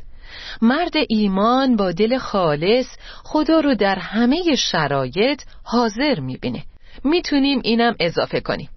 مرد 0.61 0.93
ایمان 1.09 1.75
با 1.75 1.91
دل 1.91 2.17
خالص 2.17 2.87
خدا 3.23 3.59
رو 3.59 3.75
در 3.75 3.95
همه 3.99 4.55
شرایط 4.55 5.41
حاضر 5.63 6.19
می‌بینه. 6.19 6.63
می‌تونیم 7.03 7.61
اینم 7.63 7.95
اضافه 7.99 8.39
کنیم. 8.39 8.69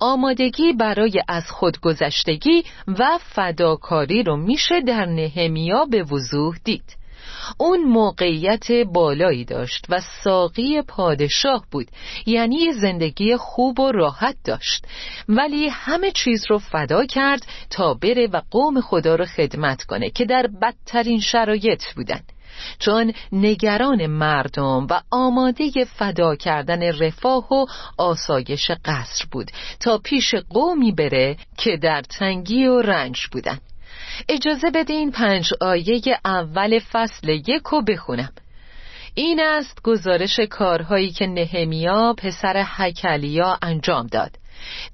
آمادگی 0.00 0.72
برای 0.72 1.22
از 1.28 1.50
خودگذشتگی 1.50 2.64
و 2.86 3.18
فداکاری 3.18 4.22
رو 4.22 4.36
میشه 4.36 4.80
در 4.80 5.06
نهمیا 5.06 5.84
به 5.84 6.02
وضوح 6.02 6.56
دید. 6.64 7.00
اون 7.58 7.82
موقعیت 7.82 8.72
بالایی 8.72 9.44
داشت 9.44 9.86
و 9.88 10.00
ساقی 10.24 10.82
پادشاه 10.82 11.66
بود. 11.70 11.86
یعنی 12.26 12.72
زندگی 12.72 13.36
خوب 13.36 13.80
و 13.80 13.92
راحت 13.92 14.36
داشت. 14.44 14.86
ولی 15.28 15.68
همه 15.68 16.10
چیز 16.10 16.44
رو 16.50 16.58
فدا 16.58 17.06
کرد 17.06 17.46
تا 17.70 17.94
بره 17.94 18.26
و 18.26 18.40
قوم 18.50 18.80
خدا 18.80 19.14
رو 19.14 19.24
خدمت 19.24 19.82
کنه 19.82 20.10
که 20.10 20.24
در 20.24 20.46
بدترین 20.62 21.20
شرایط 21.20 21.82
بودن. 21.96 22.20
چون 22.78 23.12
نگران 23.32 24.06
مردم 24.06 24.86
و 24.90 25.00
آماده 25.10 25.70
فدا 25.84 26.36
کردن 26.36 26.82
رفاه 26.82 27.52
و 27.52 27.66
آسایش 27.98 28.70
قصر 28.84 29.24
بود 29.32 29.50
تا 29.80 29.98
پیش 29.98 30.34
قومی 30.34 30.92
بره 30.92 31.36
که 31.58 31.76
در 31.76 32.02
تنگی 32.02 32.66
و 32.66 32.82
رنج 32.82 33.26
بودن. 33.32 33.58
اجازه 34.28 34.70
بدین 34.70 35.10
پنج 35.10 35.52
آیه 35.60 36.00
اول 36.24 36.78
فصل 36.92 37.28
یک 37.28 37.62
رو 37.70 37.82
بخونم. 37.82 38.32
این 39.14 39.40
است 39.40 39.82
گزارش 39.82 40.40
کارهایی 40.40 41.10
که 41.10 41.26
نهمیا 41.26 42.14
پسر 42.18 42.62
حکلیا 42.62 43.58
انجام 43.62 44.06
داد. 44.06 44.30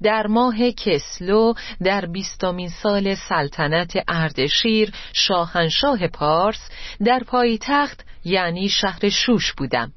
در 0.02 0.26
ماه 0.26 0.70
کسلو 0.70 1.54
در 1.82 2.06
بیستمین 2.06 2.68
سال 2.68 3.14
سلطنت 3.14 3.92
اردشیر 4.08 4.92
شاهنشاه 5.12 6.08
پارس 6.08 6.68
در 7.04 7.22
پایتخت 7.26 8.04
یعنی 8.24 8.68
شهر 8.68 9.08
شوش 9.08 9.52
بودم. 9.52 9.92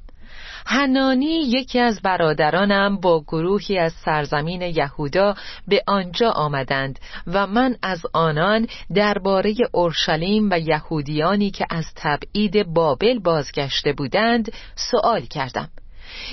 هنانی 0.65 1.41
یکی 1.47 1.79
از 1.79 2.01
برادرانم 2.01 2.99
با 2.99 3.23
گروهی 3.27 3.77
از 3.77 3.93
سرزمین 3.93 4.61
یهودا 4.61 5.35
به 5.67 5.83
آنجا 5.87 6.31
آمدند 6.31 6.99
و 7.27 7.47
من 7.47 7.75
از 7.81 8.01
آنان 8.13 8.67
درباره 8.95 9.55
اورشلیم 9.71 10.49
و 10.51 10.59
یهودیانی 10.59 11.51
که 11.51 11.65
از 11.69 11.85
تبعید 11.95 12.73
بابل 12.73 13.19
بازگشته 13.19 13.93
بودند 13.93 14.51
سوال 14.75 15.21
کردم. 15.21 15.69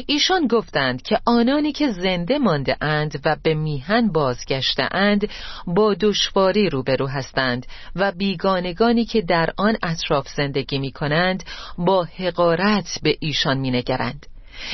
ایشان 0.07 0.47
گفتند 0.47 1.03
که 1.03 1.19
آنانی 1.25 1.73
که 1.73 1.91
زنده 1.91 2.39
مانده 2.39 2.77
اند 2.81 3.21
و 3.25 3.37
به 3.43 3.55
میهن 3.55 4.09
بازگشته 4.13 4.89
اند 4.91 5.29
با 5.67 5.95
دشواری 5.95 6.71
روبرو 6.71 7.07
هستند 7.07 7.67
و 7.97 8.13
بیگانگانی 8.13 9.05
که 9.05 9.23
در 9.23 9.51
آن 9.57 9.77
اطراف 9.83 10.29
زندگی 10.29 10.79
می 10.79 10.93
کنند 10.93 11.45
با 11.79 12.05
حقارت 12.05 12.99
به 13.03 13.17
ایشان 13.21 13.59
می 13.59 13.71
نگرند. 13.71 14.27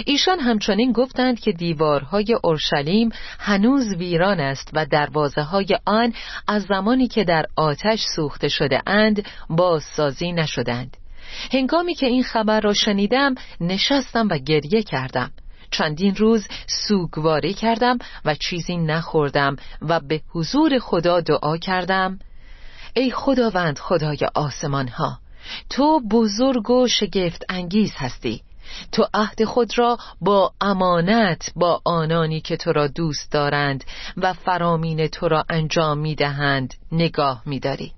ایشان 0.06 0.40
همچنین 0.40 0.92
گفتند 0.92 1.40
که 1.40 1.52
دیوارهای 1.52 2.36
اورشلیم 2.44 3.10
هنوز 3.38 3.94
ویران 3.98 4.40
است 4.40 4.70
و 4.72 4.86
دروازه 4.86 5.42
های 5.42 5.78
آن 5.84 6.12
از 6.48 6.62
زمانی 6.62 7.08
که 7.08 7.24
در 7.24 7.46
آتش 7.56 8.00
سوخته 8.16 8.48
شده 8.48 8.82
اند 8.86 9.26
بازسازی 9.50 10.32
نشدند 10.32 10.96
هنگامی 11.52 11.94
که 11.94 12.06
این 12.06 12.22
خبر 12.22 12.60
را 12.60 12.74
شنیدم 12.74 13.34
نشستم 13.60 14.28
و 14.28 14.38
گریه 14.38 14.82
کردم. 14.82 15.30
چندین 15.70 16.14
روز 16.14 16.46
سوگواری 16.66 17.54
کردم 17.54 17.98
و 18.24 18.34
چیزی 18.34 18.76
نخوردم 18.76 19.56
و 19.82 20.00
به 20.00 20.20
حضور 20.28 20.78
خدا 20.78 21.20
دعا 21.20 21.56
کردم. 21.56 22.18
ای 22.94 23.10
خداوند 23.10 23.78
خدای 23.78 24.18
آسمان 24.34 24.88
ها 24.88 25.18
تو 25.70 26.00
بزرگ 26.10 26.70
و 26.70 26.88
شگفت 26.88 27.44
انگیز 27.48 27.92
هستی. 27.96 28.42
تو 28.92 29.06
عهد 29.14 29.44
خود 29.44 29.78
را 29.78 29.98
با 30.20 30.52
امانت 30.60 31.52
با 31.56 31.80
آنانی 31.84 32.40
که 32.40 32.56
تو 32.56 32.72
را 32.72 32.86
دوست 32.86 33.32
دارند 33.32 33.84
و 34.16 34.32
فرامین 34.32 35.06
تو 35.06 35.28
را 35.28 35.44
انجام 35.48 35.98
می 35.98 36.14
دهند 36.14 36.74
نگاه 36.92 37.42
می 37.46 37.60
داری. 37.60 37.92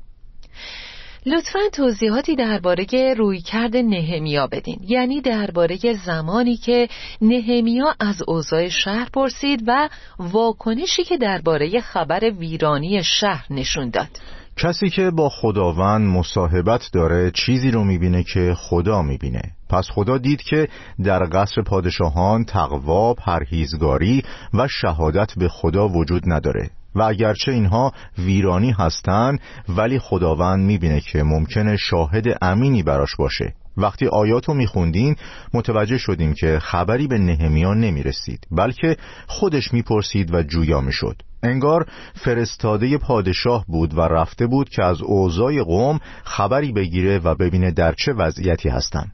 لطفا 1.26 1.58
توضیحاتی 1.72 2.36
درباره 2.36 3.14
رویکرد 3.18 3.76
نهمیا 3.76 4.46
بدین. 4.46 4.78
یعنی 4.86 5.20
درباره 5.20 5.78
زمانی 6.06 6.56
که 6.56 6.88
نهمیا 7.20 7.94
از 8.00 8.22
اوضاع 8.28 8.68
شهر 8.68 9.08
پرسید 9.12 9.64
و 9.66 9.88
واکنشی 10.18 11.04
که 11.04 11.16
درباره 11.16 11.80
خبر 11.80 12.30
ویرانی 12.30 13.02
شهر 13.04 13.46
نشون 13.50 13.90
داد. 13.90 14.08
کسی 14.56 14.90
که 14.90 15.10
با 15.10 15.28
خداوند 15.28 16.08
مصاحبت 16.08 16.90
داره 16.92 17.30
چیزی 17.30 17.70
رو 17.70 17.84
می‌بینه 17.84 18.22
که 18.22 18.54
خدا 18.56 19.02
می‌بینه. 19.02 19.42
پس 19.70 19.88
خدا 19.90 20.18
دید 20.18 20.42
که 20.42 20.68
در 21.04 21.28
قصر 21.32 21.62
پادشاهان 21.62 22.44
تقوا، 22.44 23.14
پرهیزگاری 23.14 24.22
و 24.54 24.68
شهادت 24.68 25.32
به 25.36 25.48
خدا 25.48 25.88
وجود 25.88 26.22
نداره. 26.26 26.70
و 26.94 27.02
اگرچه 27.02 27.52
اینها 27.52 27.92
ویرانی 28.18 28.70
هستند 28.70 29.40
ولی 29.68 29.98
خداوند 29.98 30.64
می‌بینه 30.64 31.00
که 31.00 31.22
ممکنه 31.22 31.76
شاهد 31.76 32.24
امینی 32.42 32.82
براش 32.82 33.16
باشه 33.18 33.54
وقتی 33.76 34.06
آیاتو 34.06 34.54
میخوندیم 34.54 35.16
متوجه 35.54 35.98
شدیم 35.98 36.34
که 36.34 36.58
خبری 36.58 37.06
به 37.06 37.18
نهمیا 37.18 37.74
نمی‌رسید 37.74 38.46
بلکه 38.50 38.96
خودش 39.26 39.72
می‌پرسید 39.72 40.34
و 40.34 40.42
جویا 40.42 40.80
می‌شد 40.80 41.22
انگار 41.42 41.86
فرستاده 42.14 42.98
پادشاه 42.98 43.64
بود 43.68 43.98
و 43.98 44.00
رفته 44.00 44.46
بود 44.46 44.68
که 44.68 44.84
از 44.84 45.02
اوضاع 45.02 45.62
قوم 45.62 46.00
خبری 46.24 46.72
بگیره 46.72 47.18
و 47.18 47.34
ببینه 47.34 47.70
در 47.70 47.92
چه 47.92 48.12
وضعیتی 48.12 48.68
هستند. 48.68 49.12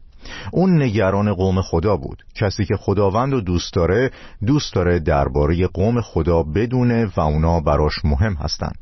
اون 0.52 0.82
نگران 0.82 1.34
قوم 1.34 1.62
خدا 1.62 1.96
بود 1.96 2.25
کسی 2.34 2.64
که 2.64 2.76
خداوند 2.76 3.32
رو 3.32 3.40
دوست 3.40 3.75
داره 3.75 4.10
دوست 4.46 4.75
داره 4.75 4.99
درباره 4.99 5.66
قوم 5.66 6.00
خدا 6.00 6.42
بدونه 6.42 7.08
و 7.16 7.20
اونا 7.20 7.60
براش 7.60 8.04
مهم 8.04 8.34
هستند. 8.34 8.78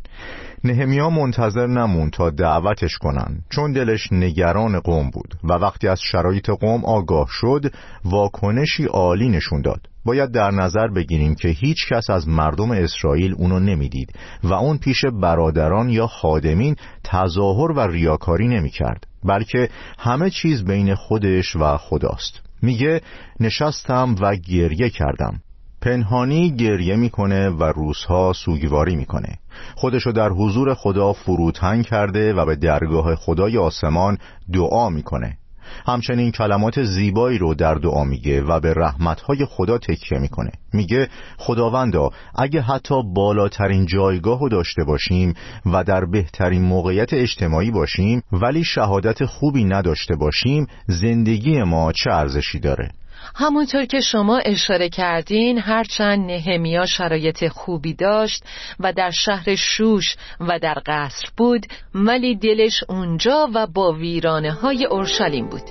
نهمیا 0.64 1.10
منتظر 1.10 1.66
نمون 1.66 2.10
تا 2.10 2.30
دعوتش 2.30 2.98
کنن 2.98 3.40
چون 3.50 3.72
دلش 3.72 4.12
نگران 4.12 4.80
قوم 4.80 5.10
بود 5.10 5.34
و 5.44 5.52
وقتی 5.52 5.88
از 5.88 6.00
شرایط 6.00 6.50
قوم 6.50 6.84
آگاه 6.84 7.26
شد 7.30 7.72
واکنشی 8.04 8.84
عالی 8.84 9.28
نشون 9.28 9.62
داد. 9.62 9.80
باید 10.04 10.32
در 10.32 10.50
نظر 10.50 10.88
بگیریم 10.88 11.34
که 11.34 11.48
هیچ 11.48 11.88
کس 11.88 12.10
از 12.10 12.28
مردم 12.28 12.70
اسرائیل 12.70 13.34
اونو 13.38 13.60
نمی‌دید 13.60 14.12
و 14.44 14.52
اون 14.52 14.78
پیش 14.78 15.04
برادران 15.04 15.88
یا 15.88 16.06
خادمین 16.06 16.76
تظاهر 17.04 17.72
و 17.72 17.80
ریاکاری 17.80 18.48
نمی 18.48 18.70
کرد 18.70 19.06
بلکه 19.24 19.68
همه 19.98 20.30
چیز 20.30 20.64
بین 20.64 20.94
خودش 20.94 21.56
و 21.56 21.76
خداست. 21.76 22.40
میگه 22.62 23.00
نشستم 23.40 24.14
و 24.20 24.36
گریه 24.36 24.90
کردم. 24.90 25.40
پنهانی 25.80 26.50
گریه 26.50 26.96
می‌کنه 26.96 27.48
و 27.48 27.64
روزها 27.64 28.32
سوگواری 28.32 28.96
می‌کنه. 28.96 29.38
خودشو 29.74 30.10
در 30.12 30.28
حضور 30.28 30.74
خدا 30.74 31.12
فروتن 31.12 31.82
کرده 31.82 32.32
و 32.34 32.46
به 32.46 32.56
درگاه 32.56 33.14
خدای 33.14 33.58
آسمان 33.58 34.18
دعا 34.52 34.88
می‌کنه. 34.88 35.38
همچنین 35.86 36.30
کلمات 36.30 36.82
زیبایی 36.82 37.38
رو 37.38 37.54
در 37.54 37.74
دعا 37.74 38.04
میگه 38.04 38.42
و 38.42 38.60
به 38.60 38.74
رحمتهای 38.74 39.44
خدا 39.44 39.78
تکیه 39.78 40.18
می‌کنه. 40.18 40.50
میگه 40.72 41.08
خداوندا 41.38 42.10
اگه 42.34 42.60
حتی 42.60 43.02
بالاترین 43.14 43.86
جایگاه 43.86 44.40
رو 44.40 44.48
داشته 44.48 44.84
باشیم 44.84 45.34
و 45.66 45.84
در 45.84 46.04
بهترین 46.04 46.62
موقعیت 46.62 47.12
اجتماعی 47.12 47.70
باشیم 47.70 48.22
ولی 48.32 48.64
شهادت 48.64 49.24
خوبی 49.24 49.64
نداشته 49.64 50.16
باشیم 50.16 50.66
زندگی 50.86 51.62
ما 51.62 51.92
چه 51.92 52.10
ارزشی 52.10 52.58
داره؟ 52.58 52.90
همونطور 53.34 53.84
که 53.84 54.00
شما 54.00 54.38
اشاره 54.38 54.88
کردین 54.88 55.58
هرچند 55.58 56.30
نهمیا 56.30 56.86
شرایط 56.86 57.48
خوبی 57.48 57.94
داشت 57.94 58.44
و 58.80 58.92
در 58.92 59.10
شهر 59.10 59.54
شوش 59.54 60.16
و 60.40 60.58
در 60.58 60.82
قصر 60.86 61.28
بود 61.36 61.66
ولی 61.94 62.36
دلش 62.36 62.84
اونجا 62.88 63.48
و 63.54 63.66
با 63.66 63.92
ویرانه 63.92 64.52
های 64.52 64.84
اورشلیم 64.84 65.48
بود. 65.48 65.62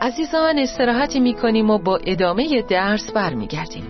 عزیزان 0.00 0.58
استراحتی 0.58 1.20
می‌کنیم 1.20 1.70
و 1.70 1.78
با 1.78 1.96
ادامه 1.96 2.62
درس 2.68 3.10
برمیگردیم. 3.10 3.86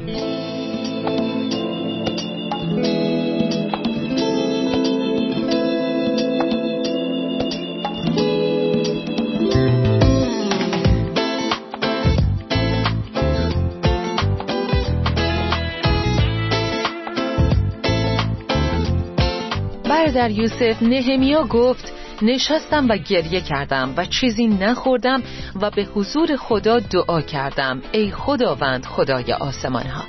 در 20.10 20.30
یوسف 20.30 20.82
نهمیا 20.82 21.44
گفت 21.44 21.92
نشستم 22.22 22.88
و 22.88 22.96
گریه 22.96 23.40
کردم 23.40 23.94
و 23.96 24.06
چیزی 24.06 24.46
نخوردم 24.46 25.22
و 25.60 25.70
به 25.70 25.82
حضور 25.82 26.36
خدا 26.36 26.78
دعا 26.78 27.20
کردم 27.20 27.82
ای 27.92 28.10
خداوند 28.10 28.86
خدای 28.86 29.32
آسمان 29.32 29.86
ها 29.86 30.04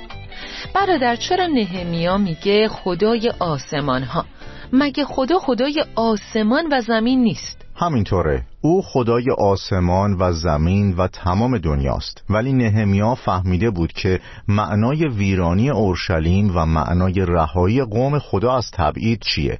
برادر 0.74 1.16
چرا 1.16 1.46
نهمیا 1.46 2.18
میگه 2.18 2.68
خدای 2.68 3.32
آسمان 3.38 4.02
ها 4.02 4.24
مگه 4.72 5.04
خدا 5.04 5.38
خدای 5.38 5.84
آسمان 5.94 6.68
و 6.72 6.80
زمین 6.80 7.22
نیست؟ 7.22 7.64
همینطوره. 7.76 8.42
او 8.64 8.82
خدای 8.82 9.30
آسمان 9.30 10.16
و 10.18 10.32
زمین 10.32 10.92
و 10.92 11.06
تمام 11.06 11.58
دنیاست. 11.58 12.22
ولی 12.30 12.52
نهمیا 12.52 13.14
فهمیده 13.14 13.70
بود 13.70 13.92
که 13.92 14.20
معنای 14.48 15.08
ویرانی 15.08 15.70
اورشلیم 15.70 16.52
و 16.56 16.66
معنای 16.66 17.14
رهایی 17.14 17.84
قوم 17.84 18.18
خدا 18.18 18.56
از 18.56 18.70
تبعید 18.72 19.22
چیه. 19.22 19.58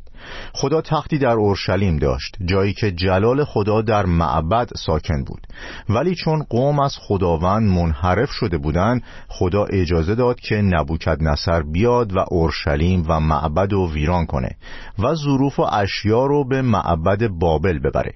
خدا 0.53 0.81
تختی 0.81 1.19
در 1.19 1.33
اورشلیم 1.33 1.99
داشت 1.99 2.37
جایی 2.45 2.73
که 2.73 2.91
جلال 2.93 3.45
خدا 3.45 3.83
در 3.83 4.07
معبد 4.07 4.69
ساکن 4.77 5.25
بود. 5.25 5.47
ولی 5.89 6.15
چون 6.15 6.43
قوم 6.43 6.81
از 6.81 6.97
خداوند 7.01 7.71
منحرف 7.71 8.31
شده 8.31 8.59
بودند 8.59 9.03
خدا 9.29 9.65
اجازه 9.65 10.15
داد 10.15 10.41
که 10.41 10.55
نبوکد 10.55 11.23
نصر 11.23 11.63
بیاد 11.63 12.17
و 12.17 12.25
اورشلیم 12.31 13.05
و 13.09 13.21
معبد 13.21 13.73
رو 13.73 13.93
ویران 13.93 14.27
کنه 14.27 14.51
و 14.99 15.15
ظروف 15.15 15.61
و 15.61 15.63
اشیا 15.63 16.27
رو 16.27 16.49
به 16.49 16.63
معبد 16.63 17.29
بابل 17.29 17.79
ببره. 17.79 18.13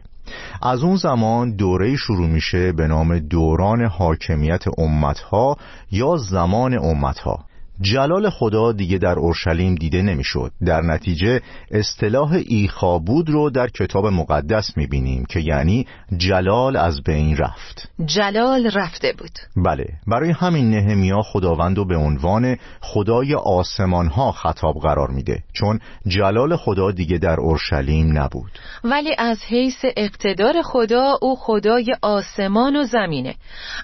از 0.62 0.82
اون 0.82 0.96
زمان 0.96 1.56
دوره 1.56 1.96
شروع 1.96 2.26
میشه 2.26 2.72
به 2.72 2.86
نام 2.86 3.18
دوران 3.18 3.84
حاکمیت 3.84 4.64
امتها 4.78 5.56
یا 5.90 6.16
زمان 6.16 6.78
امتها. 6.78 7.45
جلال 7.80 8.30
خدا 8.30 8.72
دیگه 8.72 8.98
در 8.98 9.18
اورشلیم 9.18 9.74
دیده 9.74 10.02
نمی‌شد. 10.02 10.52
در 10.66 10.82
نتیجه 10.82 11.40
اصطلاح 11.70 12.32
ایخابود 12.46 13.30
رو 13.30 13.50
در 13.50 13.68
کتاب 13.68 14.06
مقدس 14.06 14.76
می‌بینیم 14.76 15.24
که 15.24 15.40
یعنی 15.40 15.86
جلال 16.16 16.76
از 16.76 17.02
بین 17.02 17.36
رفت. 17.36 17.88
جلال 18.06 18.70
رفته 18.74 19.12
بود. 19.18 19.64
بله 19.64 19.86
برای 20.06 20.30
همین 20.30 20.70
نهمیا 20.70 21.22
خداوند 21.22 21.76
رو 21.76 21.84
به 21.84 21.96
عنوان 21.96 22.56
خدای 22.80 23.34
آسمان 23.34 24.06
ها 24.06 24.32
خطاب 24.32 24.74
قرار 24.82 25.10
میده 25.10 25.42
چون 25.52 25.80
جلال 26.06 26.56
خدا 26.56 26.90
دیگه 26.90 27.18
در 27.18 27.40
اورشلیم 27.40 28.18
نبود. 28.18 28.50
ولی 28.84 29.14
از 29.18 29.38
حیث 29.48 29.84
اقتدار 29.96 30.62
خدا 30.62 31.18
او 31.22 31.36
خدای 31.36 31.96
آسمان 32.02 32.76
و 32.76 32.84
زمینه. 32.84 33.34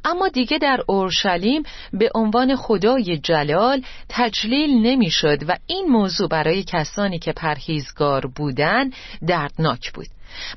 اما 0.05 0.29
دیگه 0.29 0.59
در 0.59 0.79
اورشلیم 0.87 1.63
به 1.93 2.11
عنوان 2.15 2.57
خدای 2.57 3.19
جلال 3.19 3.82
تجلیل 4.09 4.87
نمی‌شد 4.87 5.39
و 5.49 5.57
این 5.67 5.87
موضوع 5.89 6.29
برای 6.29 6.63
کسانی 6.63 7.19
که 7.19 7.33
پرهیزگار 7.33 8.27
بودن 8.27 8.91
دردناک 9.27 9.93
بود. 9.93 10.07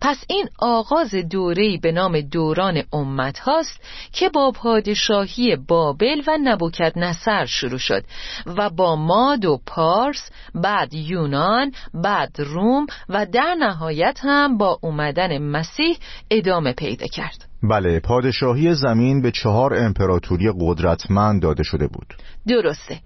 پس 0.02 0.24
این 0.30 0.50
آغاز 0.60 1.16
دوره‌ای 1.16 1.78
به 1.78 1.92
نام 1.92 2.22
دوران 2.22 2.84
امت 2.94 3.40
هاست 3.40 3.82
که 4.12 4.30
با 4.30 4.52
پادشاهی 4.52 5.56
بابل 5.56 6.22
و 6.28 6.38
نبوکت 6.44 6.98
نصر 6.98 7.46
شروع 7.46 7.78
شد 7.78 8.04
و 8.46 8.70
با 8.70 8.96
ماد 8.96 9.46
و 9.46 9.60
پارس 9.66 10.32
بعد 10.56 10.94
یونان 10.94 11.72
بعد 11.94 12.36
روم 12.38 12.86
و 13.10 13.26
در 13.26 13.56
نهایت 13.60 14.20
هم 14.24 14.58
با 14.58 14.80
اومدن 14.82 15.38
مسیح 15.38 15.98
ادامه 16.32 16.74
پیدا 16.74 17.08
کرد. 17.08 17.46
بله 17.64 18.00
پادشاهی 18.00 18.74
زمین 18.74 19.22
به 19.22 19.32
چهار 19.32 19.74
امپراتوری 19.74 20.52
قدرتمند 20.60 21.42
داده 21.42 21.64
شده 21.64 21.88
بود. 21.88 22.14
درسته. 22.48 23.00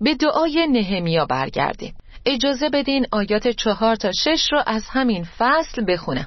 به 0.00 0.14
دعای 0.14 0.66
نهمیا 0.66 1.26
برگردیم. 1.26 1.94
اجازه 2.26 2.68
بدین 2.68 3.06
آیات 3.12 3.48
چهار 3.48 3.96
تا 3.96 4.12
شش 4.12 4.48
را 4.52 4.62
از 4.62 4.84
همین 4.88 5.24
فصل 5.38 5.84
بخونم. 5.88 6.26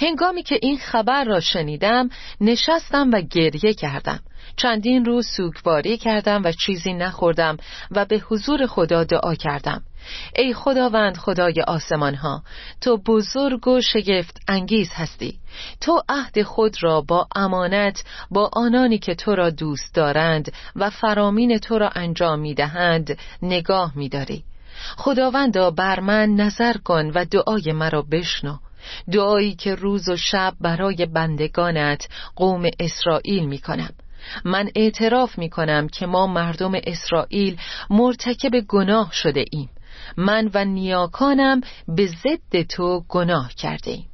هنگامی 0.00 0.42
که 0.42 0.58
این 0.62 0.78
خبر 0.78 1.24
را 1.24 1.40
شنیدم 1.40 2.08
نشستم 2.40 3.10
و 3.12 3.20
گریه 3.20 3.74
کردم. 3.74 4.20
چندین 4.56 5.04
روز 5.04 5.26
سوگواری 5.36 5.96
کردم 5.96 6.42
و 6.44 6.52
چیزی 6.52 6.92
نخوردم 6.92 7.56
و 7.90 8.04
به 8.04 8.18
حضور 8.18 8.66
خدا 8.66 9.04
دعا 9.04 9.34
کردم. 9.34 9.82
ای 10.36 10.54
خداوند 10.54 11.16
خدای 11.16 11.62
آسمان 11.66 12.14
ها 12.14 12.42
تو 12.80 12.96
بزرگ 12.96 13.68
و 13.68 13.80
شگفت 13.80 14.40
انگیز 14.48 14.90
هستی. 14.92 15.38
تو 15.80 16.02
عهد 16.08 16.42
خود 16.42 16.82
را 16.82 17.00
با 17.00 17.28
امانت 17.34 18.04
با 18.30 18.50
آنانی 18.52 18.98
که 18.98 19.14
تو 19.14 19.34
را 19.34 19.50
دوست 19.50 19.94
دارند 19.94 20.52
و 20.76 20.90
فرامین 20.90 21.58
تو 21.58 21.78
را 21.78 21.88
انجام 21.88 22.38
می 22.38 22.54
دهند 22.54 23.18
نگاه 23.42 23.92
می 23.96 24.08
داری 24.08 24.44
خداوندا 24.96 25.70
بر 25.70 26.00
من 26.00 26.34
نظر 26.34 26.76
کن 26.76 27.10
و 27.14 27.24
دعای 27.24 27.72
مرا 27.72 28.02
بشنو. 28.02 28.56
دعایی 29.12 29.54
که 29.54 29.74
روز 29.74 30.08
و 30.08 30.16
شب 30.16 30.54
برای 30.60 31.06
بندگانت 31.06 32.08
قوم 32.36 32.70
اسرائیل 32.80 33.46
می 33.46 33.58
کنم 33.58 33.90
من 34.44 34.70
اعتراف 34.74 35.38
می 35.38 35.50
کنم 35.50 35.88
که 35.88 36.06
ما 36.06 36.26
مردم 36.26 36.72
اسرائیل 36.74 37.56
مرتکب 37.90 38.50
گناه 38.68 39.12
شده 39.12 39.44
ایم. 39.50 39.68
من 40.16 40.50
و 40.54 40.64
نیاکانم 40.64 41.60
به 41.88 42.06
ضد 42.06 42.62
تو 42.62 43.04
گناه 43.08 43.52
کرده 43.54 43.90
ایم 43.90 44.06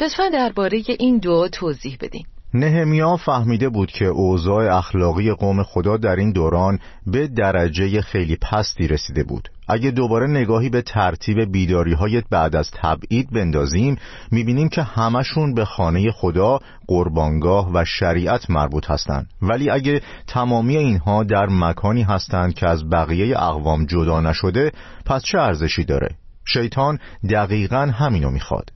لطفا 0.00 0.28
درباره 0.28 0.82
این 0.88 1.18
دعا 1.18 1.48
توضیح 1.48 1.96
بدین. 2.00 2.26
نهمیا 2.54 3.16
فهمیده 3.16 3.68
بود 3.68 3.90
که 3.90 4.04
اوضاع 4.04 4.76
اخلاقی 4.76 5.32
قوم 5.32 5.62
خدا 5.62 5.96
در 5.96 6.16
این 6.16 6.32
دوران 6.32 6.78
به 7.06 7.26
درجه 7.26 8.00
خیلی 8.00 8.36
پستی 8.36 8.88
رسیده 8.88 9.24
بود. 9.24 9.48
اگه 9.68 9.90
دوباره 9.90 10.26
نگاهی 10.26 10.68
به 10.68 10.82
ترتیب 10.82 11.52
بیداری 11.52 11.92
های 11.92 12.22
بعد 12.30 12.56
از 12.56 12.70
تبعید 12.70 13.30
بندازیم 13.30 13.96
می‌بینیم 14.30 14.68
که 14.68 14.82
همشون 14.82 15.54
به 15.54 15.64
خانه 15.64 16.10
خدا 16.10 16.58
قربانگاه 16.88 17.70
و 17.74 17.84
شریعت 17.84 18.50
مربوط 18.50 18.90
هستند. 18.90 19.26
ولی 19.42 19.70
اگه 19.70 20.00
تمامی 20.26 20.76
اینها 20.76 21.24
در 21.24 21.46
مکانی 21.50 22.02
هستند 22.02 22.54
که 22.54 22.68
از 22.68 22.90
بقیه 22.90 23.38
اقوام 23.38 23.86
جدا 23.86 24.20
نشده 24.20 24.72
پس 25.06 25.22
چه 25.22 25.38
ارزشی 25.38 25.84
داره؟ 25.84 26.08
شیطان 26.44 26.98
دقیقا 27.30 27.92
همینو 27.98 28.30
می‌خواد. 28.30 28.68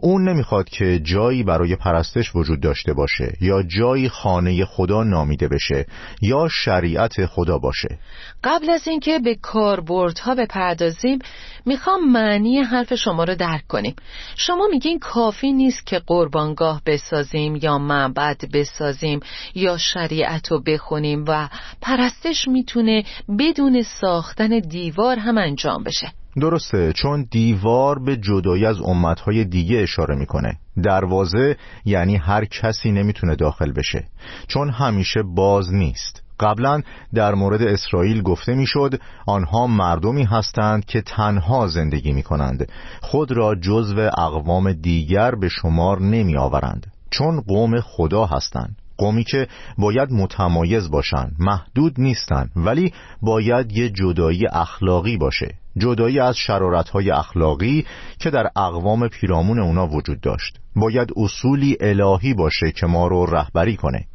اون 0.00 0.28
نمی‌خواد 0.28 0.68
که 0.68 0.98
جایی 0.98 1.42
برای 1.42 1.76
پرستش 1.76 2.36
وجود 2.36 2.60
داشته 2.60 2.92
باشه 2.92 3.32
یا 3.40 3.62
جایی 3.62 4.08
خانه 4.08 4.64
خدا 4.64 5.02
نامیده 5.02 5.48
بشه 5.48 5.86
یا 6.22 6.48
شریعت 6.48 7.26
خدا 7.26 7.58
باشه. 7.58 7.98
قبل 8.44 8.70
از 8.70 8.88
اینکه 8.88 9.18
به 9.18 9.34
کاربردها 9.34 10.34
بپردازیم 10.34 11.18
می‌خوام 11.66 12.12
معنی 12.12 12.58
حرف 12.58 12.94
شما 12.94 13.24
رو 13.24 13.34
درک 13.34 13.66
کنیم. 13.68 13.94
شما 14.36 14.68
میگین 14.70 14.98
کافی 14.98 15.52
نیست 15.52 15.86
که 15.86 15.98
قربانگاه 16.06 16.82
بسازیم 16.86 17.56
یا 17.56 17.78
معبد 17.78 18.44
بسازیم 18.52 19.20
یا 19.54 19.76
شریعت 19.78 20.52
رو 20.52 20.62
بخونیم 20.62 21.24
و 21.28 21.48
پرستش 21.80 22.48
می‌تونه 22.48 23.04
بدون 23.38 23.82
ساختن 23.82 24.58
دیوار 24.58 25.18
هم 25.18 25.38
انجام 25.38 25.84
بشه. 25.84 26.12
درسته 26.40 26.92
چون 26.92 27.26
دیوار 27.30 27.98
به 27.98 28.16
جدایی 28.16 28.66
از 28.66 28.80
امتهای 28.80 29.44
دیگه 29.44 29.78
اشاره 29.78 30.14
می‌کنه. 30.14 30.58
دروازه 30.82 31.56
یعنی 31.84 32.16
هر 32.16 32.44
کسی 32.44 32.92
نمی‌تونه 32.92 33.36
داخل 33.36 33.72
بشه. 33.72 34.04
چون 34.46 34.70
همیشه 34.70 35.22
باز 35.22 35.74
نیست. 35.74 36.22
قبلا 36.40 36.82
در 37.14 37.34
مورد 37.34 37.62
اسرائیل 37.62 38.22
گفته 38.22 38.54
می‌شد 38.54 39.00
آنها 39.26 39.66
مردمی 39.66 40.24
هستند 40.24 40.84
که 40.84 41.00
تنها 41.00 41.66
زندگی 41.66 42.12
می 42.12 42.22
کنند 42.22 42.68
خود 43.00 43.32
را 43.32 43.54
جزو 43.54 44.10
اقوام 44.18 44.72
دیگر 44.72 45.34
به 45.34 45.48
شمار 45.48 46.00
نمی 46.00 46.36
آورند 46.36 46.86
چون 47.10 47.40
قوم 47.40 47.80
خدا 47.80 48.26
هستند. 48.26 48.76
قومی 48.96 49.24
که 49.24 49.48
باید 49.78 50.12
متمایز 50.12 50.90
باشن 50.90 51.30
محدود 51.38 51.94
نیستن 51.98 52.50
ولی 52.56 52.92
باید 53.22 53.72
یه 53.72 53.90
جدایی 53.90 54.46
اخلاقی 54.46 55.16
باشه. 55.16 55.54
جدایی 55.78 56.20
از 56.20 56.36
شرارتهای 56.36 57.10
اخلاقی 57.10 57.86
که 58.18 58.30
در 58.30 58.50
اقوام 58.56 59.08
پیرامون 59.08 59.58
اونا 59.58 59.86
وجود 59.86 60.20
داشت. 60.20 60.58
باید 60.76 61.08
اصولی 61.16 61.76
الهی 61.80 62.34
باشه 62.34 62.72
که 62.76 62.86
ما 62.86 63.06
رو 63.06 63.26
رهبری 63.26 63.76
کنه. 63.76 64.06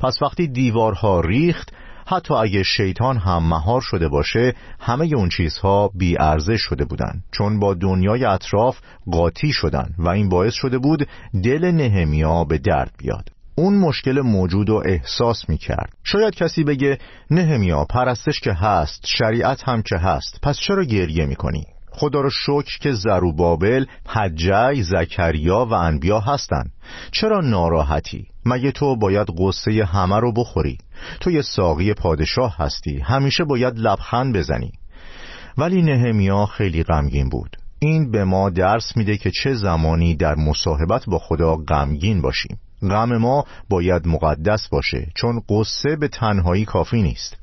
پس 0.00 0.22
وقتی 0.22 0.46
دیوارها 0.46 1.20
ریخت 1.20 1.72
حتی 2.06 2.34
اگه 2.34 2.62
شیطان 2.62 3.16
هم 3.16 3.48
مهار 3.48 3.80
شده 3.80 4.08
باشه 4.08 4.54
همه 4.80 5.10
اون 5.16 5.28
چیزها 5.28 5.90
ارزش 6.20 6.60
شده 6.60 6.84
بودن. 6.84 7.22
چون 7.32 7.60
با 7.60 7.74
دنیای 7.74 8.24
اطراف 8.24 8.78
قاطی 9.12 9.52
شدن 9.52 9.94
و 9.98 10.08
این 10.08 10.28
باعث 10.28 10.54
شده 10.54 10.78
بود 10.78 11.08
دل 11.44 11.64
نهمیا 11.64 12.44
به 12.44 12.58
درد 12.58 12.92
بیاد. 12.98 13.35
اون 13.58 13.74
مشکل 13.74 14.20
موجود 14.20 14.70
و 14.70 14.82
احساس 14.86 15.48
می 15.48 15.58
کرد 15.58 15.92
شاید 16.04 16.34
کسی 16.34 16.64
بگه 16.64 16.98
نهمیا 17.30 17.84
پرستش 17.84 18.40
که 18.40 18.52
هست 18.52 19.06
شریعت 19.06 19.68
هم 19.68 19.82
که 19.82 19.96
هست 19.96 20.38
پس 20.42 20.58
چرا 20.58 20.84
گریه 20.84 21.26
می 21.26 21.36
کنی؟ 21.36 21.64
خدا 21.90 22.20
رو 22.20 22.30
شکر 22.30 22.78
که 22.80 22.92
زروبابل، 22.92 23.84
حجی، 24.08 24.82
زکریا 24.82 25.66
و 25.70 25.72
انبیا 25.72 26.20
هستن 26.20 26.64
چرا 27.10 27.40
ناراحتی؟ 27.40 28.26
مگه 28.46 28.72
تو 28.72 28.96
باید 28.96 29.28
قصه 29.38 29.84
همه 29.84 30.20
رو 30.20 30.32
بخوری؟ 30.32 30.78
تو 31.20 31.30
یه 31.30 31.42
ساقی 31.42 31.94
پادشاه 31.94 32.56
هستی 32.58 32.98
همیشه 32.98 33.44
باید 33.44 33.78
لبخند 33.78 34.36
بزنی 34.36 34.72
ولی 35.58 35.82
نهمیا 35.82 36.46
خیلی 36.46 36.82
غمگین 36.82 37.28
بود 37.28 37.56
این 37.78 38.10
به 38.10 38.24
ما 38.24 38.50
درس 38.50 38.96
میده 38.96 39.16
که 39.16 39.30
چه 39.30 39.54
زمانی 39.54 40.16
در 40.16 40.34
مصاحبت 40.34 41.06
با 41.06 41.18
خدا 41.18 41.56
غمگین 41.56 42.22
باشیم 42.22 42.58
غم 42.82 43.16
ما 43.16 43.44
باید 43.68 44.06
مقدس 44.06 44.68
باشه 44.68 45.08
چون 45.14 45.42
قصه 45.48 45.96
به 45.96 46.08
تنهایی 46.08 46.64
کافی 46.64 47.02
نیست. 47.02 47.36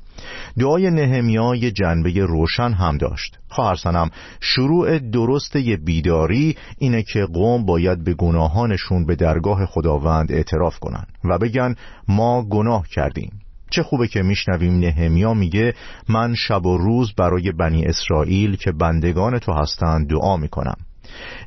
دعای 0.58 0.90
نهمیا 0.90 1.54
یه 1.54 1.70
جنبه 1.70 2.10
روشن 2.10 2.72
هم 2.72 2.98
داشت. 2.98 3.38
خواهر 3.48 4.10
شروع 4.40 4.98
درست 4.98 5.56
یه 5.56 5.76
بیداری 5.76 6.56
اینه 6.78 7.02
که 7.02 7.24
قوم 7.24 7.66
باید 7.66 8.04
به 8.04 8.14
گناهانشون 8.14 9.06
به 9.06 9.14
درگاه 9.14 9.66
خداوند 9.66 10.32
اعتراف 10.32 10.78
کنن 10.78 11.06
و 11.24 11.38
بگن 11.38 11.74
ما 12.08 12.42
گناه 12.42 12.88
کردیم. 12.88 13.40
چه 13.70 13.82
خوبه 13.82 14.08
که 14.08 14.22
میشنویم 14.22 14.78
نهمیا 14.78 15.34
میگه 15.34 15.74
من 16.08 16.34
شب 16.34 16.66
و 16.66 16.78
روز 16.78 17.12
برای 17.14 17.52
بنی 17.52 17.84
اسرائیل 17.84 18.56
که 18.56 18.72
بندگان 18.72 19.38
تو 19.38 19.52
هستند 19.52 20.08
دعا 20.08 20.36
می‌کنم. 20.36 20.76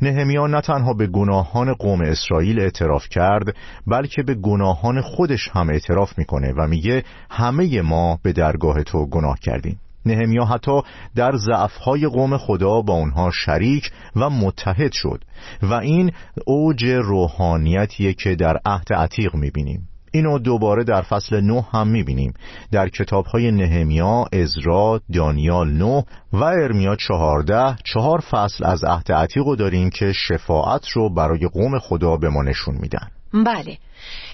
نهمیا 0.02 0.48
نه 0.48 0.62
تنها 0.62 0.94
به 0.94 1.08
گناهان 1.08 1.74
قوم 1.74 2.02
اسرائیل 2.02 2.60
اعتراف 2.60 3.10
کرد 3.10 3.56
بلکه 3.88 4.24
به 4.24 4.36
گناهان 4.36 5.02
خودش 5.02 5.50
هم 5.54 5.70
اعتراف 5.70 6.18
می‌کنه 6.18 6.54
و 6.58 6.68
میگه 6.68 7.04
همه 7.30 7.82
ما 7.82 8.20
به 8.24 8.34
درگاه 8.34 8.84
تو 8.84 9.06
گناه 9.06 9.40
کردیم. 9.40 9.80
نهمیا 10.06 10.46
حتی 10.46 10.82
در 11.16 11.32
ضعفهای 11.36 12.08
قوم 12.08 12.38
خدا 12.38 12.82
با 12.82 12.94
اونها 12.94 13.32
شریک 13.32 13.92
و 14.16 14.30
متحد 14.30 14.92
شد 14.92 15.24
و 15.62 15.74
این 15.74 16.12
اوج 16.46 16.86
روحانیتیه 16.86 18.14
که 18.14 18.36
در 18.36 18.58
عهد 18.66 18.94
عتیق 18.94 19.36
می‌بینیم. 19.36 19.87
اینو 20.12 20.40
دوباره 20.40 20.84
در 20.84 21.02
فصل 21.02 21.42
نه 21.42 21.66
هم 21.72 21.88
می‌بینیم. 21.88 22.34
در 22.72 22.90
کتاب 22.90 23.26
های 23.26 23.52
نهمیا، 23.52 24.26
ازرا، 24.34 25.02
دانیال 25.14 25.70
نه 25.70 26.06
و 26.34 26.44
ارمیا 26.44 26.96
چهارده 26.96 27.76
چهار 27.84 28.20
فصل 28.20 28.66
از 28.66 28.84
عهد 28.84 29.12
عتیق 29.12 29.56
داریم 29.56 29.90
که 29.90 30.12
شفاعت 30.12 30.90
رو 30.90 31.14
برای 31.14 31.48
قوم 31.48 31.80
خدا 31.80 32.18
به 32.18 32.30
ما 32.30 32.44
نشون 32.44 32.76
میدن. 32.82 33.17
بله. 33.34 33.78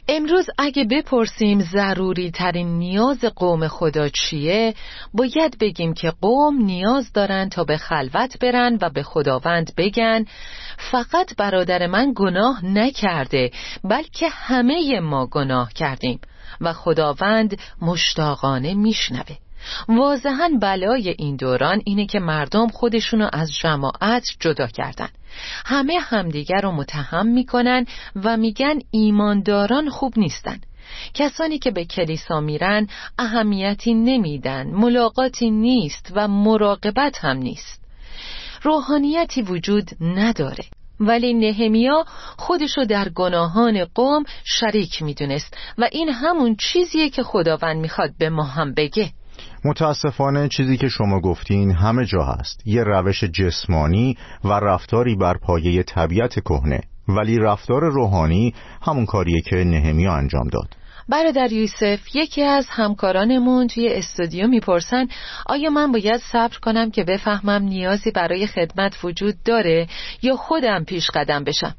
امروز 0.08 0.46
اگه 0.58 0.84
بپرسیم 0.84 1.60
ضروری 1.60 2.32
ترین 2.32 2.68
نیاز 2.68 3.20
قوم 3.20 3.68
خدا 3.68 4.10
چیه 4.10 4.74
باید 5.14 5.58
بگیم 5.60 5.94
که 5.94 6.14
قوم 6.22 6.58
نیاز 6.58 7.14
دارن 7.14 7.50
تا 7.50 7.64
به 7.64 7.78
خلوت 7.78 8.40
برن 8.40 8.78
و 8.82 8.90
به 8.90 9.04
خداوند 9.04 9.72
بگن 9.78 10.26
فقط 10.92 11.36
برادر 11.38 11.88
من 11.88 12.14
گناه 12.16 12.66
نکرده 12.66 13.52
بلکه 13.84 14.30
همه 14.30 15.00
ما 15.00 15.26
گناه 15.26 15.74
کردیم 15.74 16.20
و 16.62 16.74
خداوند 16.74 17.60
مشتاقانه 17.82 18.74
میشنوه. 18.74 19.36
واضحا 19.90 20.50
بلای 20.62 21.16
این 21.18 21.36
دوران 21.36 21.82
اینه 21.86 22.06
که 22.06 22.20
مردم 22.20 22.68
خودشونو 22.68 23.30
از 23.34 23.54
جماعت 23.54 24.24
جدا 24.40 24.68
کردن. 24.68 25.10
همه 25.66 26.00
همدیگر 26.00 26.62
رو 26.62 26.72
متهم 26.72 27.28
می‌کنن 27.28 27.86
و 28.16 28.38
میگن 28.38 28.80
ایمانداران 28.92 29.90
خوب 29.90 30.20
نیستن. 30.20 30.58
کسانی 31.14 31.60
که 31.60 31.72
به 31.72 31.86
کلیسا 31.86 32.40
میرن 32.40 32.88
اهمیتی 33.20 33.94
نمیدن 33.94 34.68
ملاقاتی 34.68 35.52
نیست 35.52 36.12
و 36.16 36.28
مراقبت 36.28 37.18
هم 37.26 37.38
نیست. 37.38 37.82
روحانیتی 38.62 39.42
وجود 39.42 39.90
نداره. 40.02 40.64
ولی 41.00 41.34
نهمیا 41.34 42.06
خودشو 42.38 42.84
در 42.84 43.10
گناهان 43.10 43.86
قوم 43.86 44.24
شریک 44.44 45.04
می‌دونست 45.04 45.58
و 45.78 45.90
این 45.92 46.10
همون 46.10 46.56
چیزیه 46.56 47.10
که 47.10 47.24
خداوند 47.24 47.82
می‌خواد 47.82 48.10
به 48.18 48.30
ما 48.30 48.44
هم 48.44 48.74
بگه. 48.74 49.12
متاسفانه 49.66 50.48
چیزی 50.48 50.78
که 50.78 50.88
شما 50.88 51.20
گفتین 51.20 51.72
همه 51.72 52.06
جا 52.06 52.24
هست. 52.24 52.62
یه 52.66 52.84
روش 52.84 53.24
جسمانی 53.24 54.18
و 54.44 54.50
رفتاری 54.50 55.16
بر 55.16 55.38
پایه 55.38 55.84
طبیعت 55.84 56.40
کهنه. 56.40 56.82
ولی 57.08 57.40
رفتار 57.40 57.82
روحانی 57.82 58.54
همون 58.82 59.06
کاریه 59.06 59.42
که 59.42 59.56
نهمیا 59.56 60.14
انجام 60.14 60.48
داد. 60.48 60.76
برادر 61.10 61.52
یوسف 61.52 62.16
یکی 62.16 62.44
از 62.44 62.68
همکارانمون 62.70 63.68
توی 63.68 63.88
استودیو 63.94 64.48
می‌پرسن 64.48 65.08
آیا 65.46 65.70
من 65.70 65.92
باید 65.92 66.22
صبر 66.32 66.58
کنم 66.62 66.92
که 66.92 67.04
بفهمم 67.04 67.64
نیازی 67.64 68.12
برای 68.12 68.48
خدمت 68.48 69.04
وجود 69.04 69.36
داره 69.46 69.88
یا 70.22 70.36
خودم 70.36 70.84
پیش 70.84 71.10
قدم 71.14 71.44
بشم؟ 71.44 71.76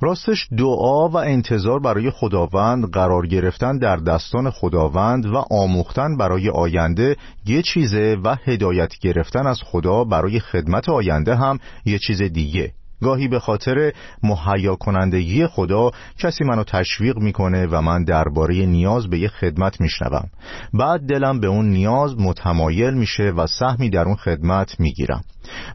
راستش 0.00 0.48
دعا 0.58 1.08
و 1.08 1.16
انتظار 1.16 1.80
برای 1.80 2.10
خداوند 2.10 2.90
قرار 2.90 3.26
گرفتن 3.26 3.78
در 3.78 3.96
دستان 3.96 4.50
خداوند 4.50 5.26
و 5.26 5.44
آموختن 5.50 6.16
برای 6.16 6.50
آینده 6.50 7.16
یه 7.46 7.62
چیزه 7.62 8.16
و 8.24 8.36
هدایت 8.44 8.98
گرفتن 9.00 9.46
از 9.46 9.60
خدا 9.64 10.04
برای 10.04 10.40
خدمت 10.40 10.88
آینده 10.88 11.36
هم 11.36 11.58
یه 11.84 11.98
چیز 11.98 12.22
دیگه. 12.22 12.72
گاهی 13.04 13.28
به 13.28 13.38
خاطر 13.38 13.92
مهیا 14.22 14.76
کنندگی 14.76 15.46
خدا 15.46 15.90
کسی 16.18 16.44
منو 16.44 16.64
تشویق 16.64 17.18
می‌کنه 17.18 17.66
و 17.66 17.80
من 17.80 18.04
درباره 18.04 18.54
نیاز 18.66 19.10
به 19.10 19.18
یه 19.18 19.28
خدمت 19.28 19.80
میشنوم. 19.80 20.30
بعد 20.74 21.00
دلم 21.00 21.40
به 21.40 21.46
اون 21.46 21.68
نیاز 21.68 22.18
متمایل 22.18 22.94
میشه 22.94 23.22
و 23.22 23.46
سهمی 23.46 23.90
در 23.90 24.04
اون 24.04 24.16
خدمت 24.16 24.80
می‌گیرم 24.80 25.24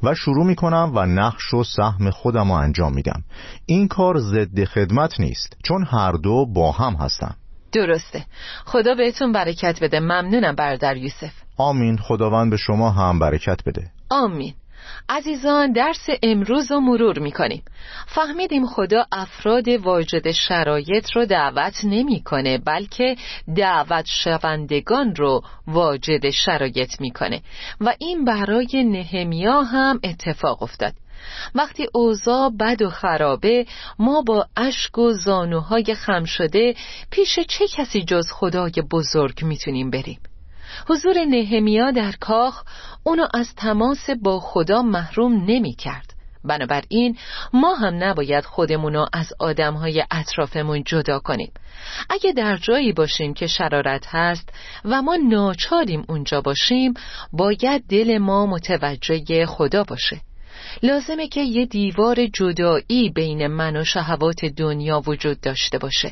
و 0.04 0.16
شروع 0.16 0.46
می‌کنم 0.46 0.92
و 0.96 1.06
نقش 1.06 1.54
و 1.54 1.64
سهم 1.64 2.10
خودم 2.10 2.52
رو 2.52 2.58
انجام 2.58 2.94
میدم. 2.94 3.24
این 3.66 3.88
کار 3.88 4.20
ضد 4.20 4.64
خدمت 4.64 5.20
نیست 5.20 5.58
چون 5.64 5.86
هر 5.86 6.12
دو 6.12 6.46
با 6.46 6.72
هم 6.72 6.94
هستن. 6.94 7.36
درسته. 7.72 8.26
خدا 8.66 8.96
بهتون 8.96 9.32
برکت 9.32 9.84
بده. 9.84 10.00
ممنونم 10.00 10.56
برادر 10.56 10.98
یوسف. 10.98 11.34
آمین. 11.58 11.98
خداوند 11.98 12.52
به 12.52 12.58
شما 12.58 12.90
هم 12.90 13.20
برکت 13.20 13.64
بده. 13.66 13.92
آمین. 14.10 14.54
عزیزان 15.10 15.72
درس 15.72 16.08
امروز 16.24 16.72
رو 16.72 16.80
مرور 16.80 17.20
می‌کنیم. 17.20 17.64
فهمیدیم 18.08 18.66
خدا 18.66 19.06
افراد 19.12 19.68
واجد 19.68 20.32
شرایط 20.32 21.12
رو 21.12 21.26
دعوت 21.26 21.82
نمی‌کنه 21.84 22.58
بلکه 22.58 23.16
دعوت 23.56 24.06
شوندگان 24.06 25.16
رو 25.16 25.42
واجد 25.68 26.30
شرایط 26.30 27.02
می‌کنه. 27.02 27.42
و 27.82 27.96
این 28.00 28.26
برای 28.26 28.84
نهمیا 28.84 29.62
هم 29.62 30.00
اتفاق 30.04 30.64
افتاد. 30.64 30.94
وقتی 31.56 31.88
اوضاع 31.94 32.50
بد 32.50 32.82
و 32.82 32.90
خرابه 32.90 33.66
ما 34.00 34.22
با 34.22 34.48
اشک 34.58 34.98
و 34.98 35.12
زانوهای 35.12 35.96
خم 35.96 36.24
شده 36.24 36.76
پیش 37.12 37.40
چه 37.40 37.68
کسی 37.68 38.02
جز 38.02 38.32
خدای 38.32 38.74
بزرگ 38.92 39.44
می‌تونیم 39.44 39.90
بریم؟ 39.90 40.20
حضور 40.90 41.26
نهمیا 41.26 41.92
در 41.92 42.12
کاخ 42.12 42.64
اونو 43.04 43.28
از 43.34 43.56
تماس 43.56 44.10
با 44.10 44.40
خدا 44.40 44.82
محروم 44.82 45.34
نمی 45.34 45.74
کرد 45.74 46.14
بنابراین 46.44 47.18
ما 47.54 47.74
هم 47.74 48.04
نباید 48.04 48.46
خودمونو 48.46 49.06
از 49.14 49.34
آدمهای 49.40 50.04
اطرافمون 50.12 50.84
جدا 50.84 51.20
کنیم. 51.20 51.52
اگه 52.10 52.32
در 52.32 52.58
جایی 52.58 52.94
باشیم 52.94 53.34
که 53.34 53.48
شرارت 53.48 54.06
هست 54.08 54.50
و 54.86 55.02
ما 55.02 55.16
ناچاریم 55.16 56.06
اونجا 56.10 56.42
باشیم 56.42 56.94
باید 57.34 57.84
دل 57.90 58.18
ما 58.18 58.46
متوجه 58.46 59.46
خدا 59.46 59.84
باشه. 59.84 60.22
لازمه 60.84 61.28
که 61.28 61.42
یه 61.42 61.66
دیوار 61.66 62.26
جدایی 62.26 63.10
بین 63.16 63.48
من 63.48 63.78
و 63.78 63.84
شهوات 63.84 64.46
دنیا 64.46 65.04
وجود 65.08 65.42
داشته 65.42 65.78
باشه. 65.78 66.12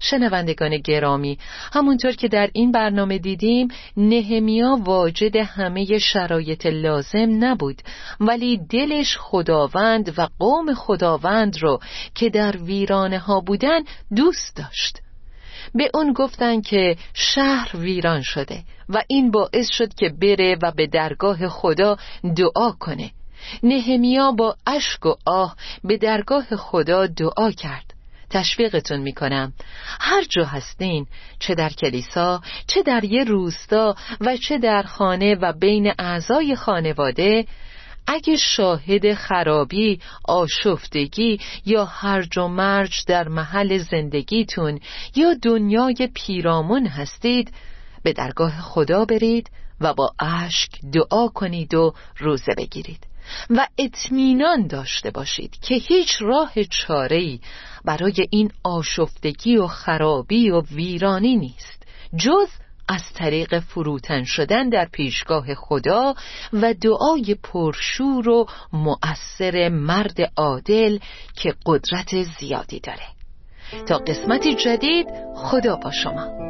شنوندگان 0.00 0.76
گرامی 0.76 1.38
همونطور 1.72 2.12
که 2.12 2.28
در 2.28 2.50
این 2.52 2.72
برنامه 2.72 3.18
دیدیم 3.18 3.68
نهمیا 3.96 4.78
واجد 4.84 5.36
همه 5.36 5.98
شرایط 5.98 6.66
لازم 6.66 7.44
نبود 7.44 7.82
ولی 8.20 8.60
دلش 8.70 9.16
خداوند 9.18 10.18
و 10.18 10.28
قوم 10.38 10.74
خداوند 10.74 11.58
رو 11.62 11.80
که 12.14 12.30
در 12.30 12.56
ویرانه 12.56 13.18
ها 13.18 13.40
بودن 13.40 13.80
دوست 14.16 14.56
داشت. 14.56 14.98
به 15.74 15.90
اون 15.94 16.12
گفتن 16.12 16.60
که 16.60 16.96
شهر 17.14 17.76
ویران 17.76 18.22
شده 18.22 18.62
و 18.88 19.02
این 19.08 19.30
باعث 19.30 19.70
شد 19.70 19.94
که 19.94 20.08
بره 20.08 20.56
و 20.62 20.72
به 20.76 20.86
درگاه 20.86 21.48
خدا 21.48 21.96
دعا 22.36 22.72
کنه. 22.72 23.10
نهمیا 23.62 24.32
با 24.32 24.56
اشک 24.66 25.06
و 25.06 25.14
آه 25.26 25.56
به 25.84 25.96
درگاه 25.96 26.56
خدا 26.56 27.06
دعا 27.06 27.50
کرد. 27.50 27.94
تشویقتون 28.30 29.00
می‌کنم. 29.00 29.52
هر 30.00 30.24
جا 30.24 30.44
هستین 30.44 31.06
چه 31.38 31.54
در 31.54 31.68
کلیسا 31.68 32.40
چه 32.66 32.82
در 32.82 33.04
یه 33.04 33.24
روستا 33.24 33.94
و 34.20 34.36
چه 34.36 34.58
در 34.58 34.82
خانه 34.82 35.34
و 35.34 35.52
بین 35.52 35.92
اعضای 35.98 36.56
خانواده 36.56 37.46
اگه 38.06 38.36
شاهد 38.36 39.14
خرابی، 39.14 40.00
آشفتگی 40.24 41.40
یا 41.66 41.84
هرج 41.84 42.38
و 42.38 42.48
مرج 42.48 43.04
در 43.06 43.28
محل 43.28 43.78
زندگیتون 43.78 44.80
یا 45.16 45.34
دنیای 45.42 46.08
پیرامون 46.14 46.86
هستید 46.86 47.52
به 48.02 48.12
درگاه 48.12 48.60
خدا 48.60 49.04
برید 49.04 49.50
و 49.80 49.94
با 49.94 50.10
اشک 50.20 50.70
دعا 50.92 51.28
کنید 51.28 51.74
و 51.74 51.94
روزه 52.18 52.54
بگیرید. 52.58 53.09
و 53.50 53.66
اطمینان 53.78 54.66
داشته 54.66 55.10
باشید 55.10 55.56
که 55.62 55.74
هیچ 55.74 56.16
راه 56.20 56.52
چاره‌ای 56.70 57.40
برای 57.84 58.26
این 58.30 58.50
آشفتگی 58.64 59.56
و 59.56 59.66
خرابی 59.66 60.50
و 60.50 60.60
ویرانی 60.60 61.36
نیست 61.36 61.86
جز 62.16 62.48
از 62.88 63.02
طریق 63.14 63.58
فروتن 63.58 64.24
شدن 64.24 64.68
در 64.68 64.88
پیشگاه 64.92 65.54
خدا 65.54 66.14
و 66.52 66.74
دعای 66.74 67.36
پرشور 67.42 68.28
و 68.28 68.46
مؤثر 68.72 69.68
مرد 69.68 70.16
عادل 70.36 70.98
که 71.36 71.54
قدرت 71.66 72.22
زیادی 72.22 72.80
داره. 72.80 73.06
تا 73.86 73.98
قسمت 73.98 74.46
جدید 74.46 75.06
خدا 75.34 75.76
با 75.76 75.90
شما. 75.90 76.49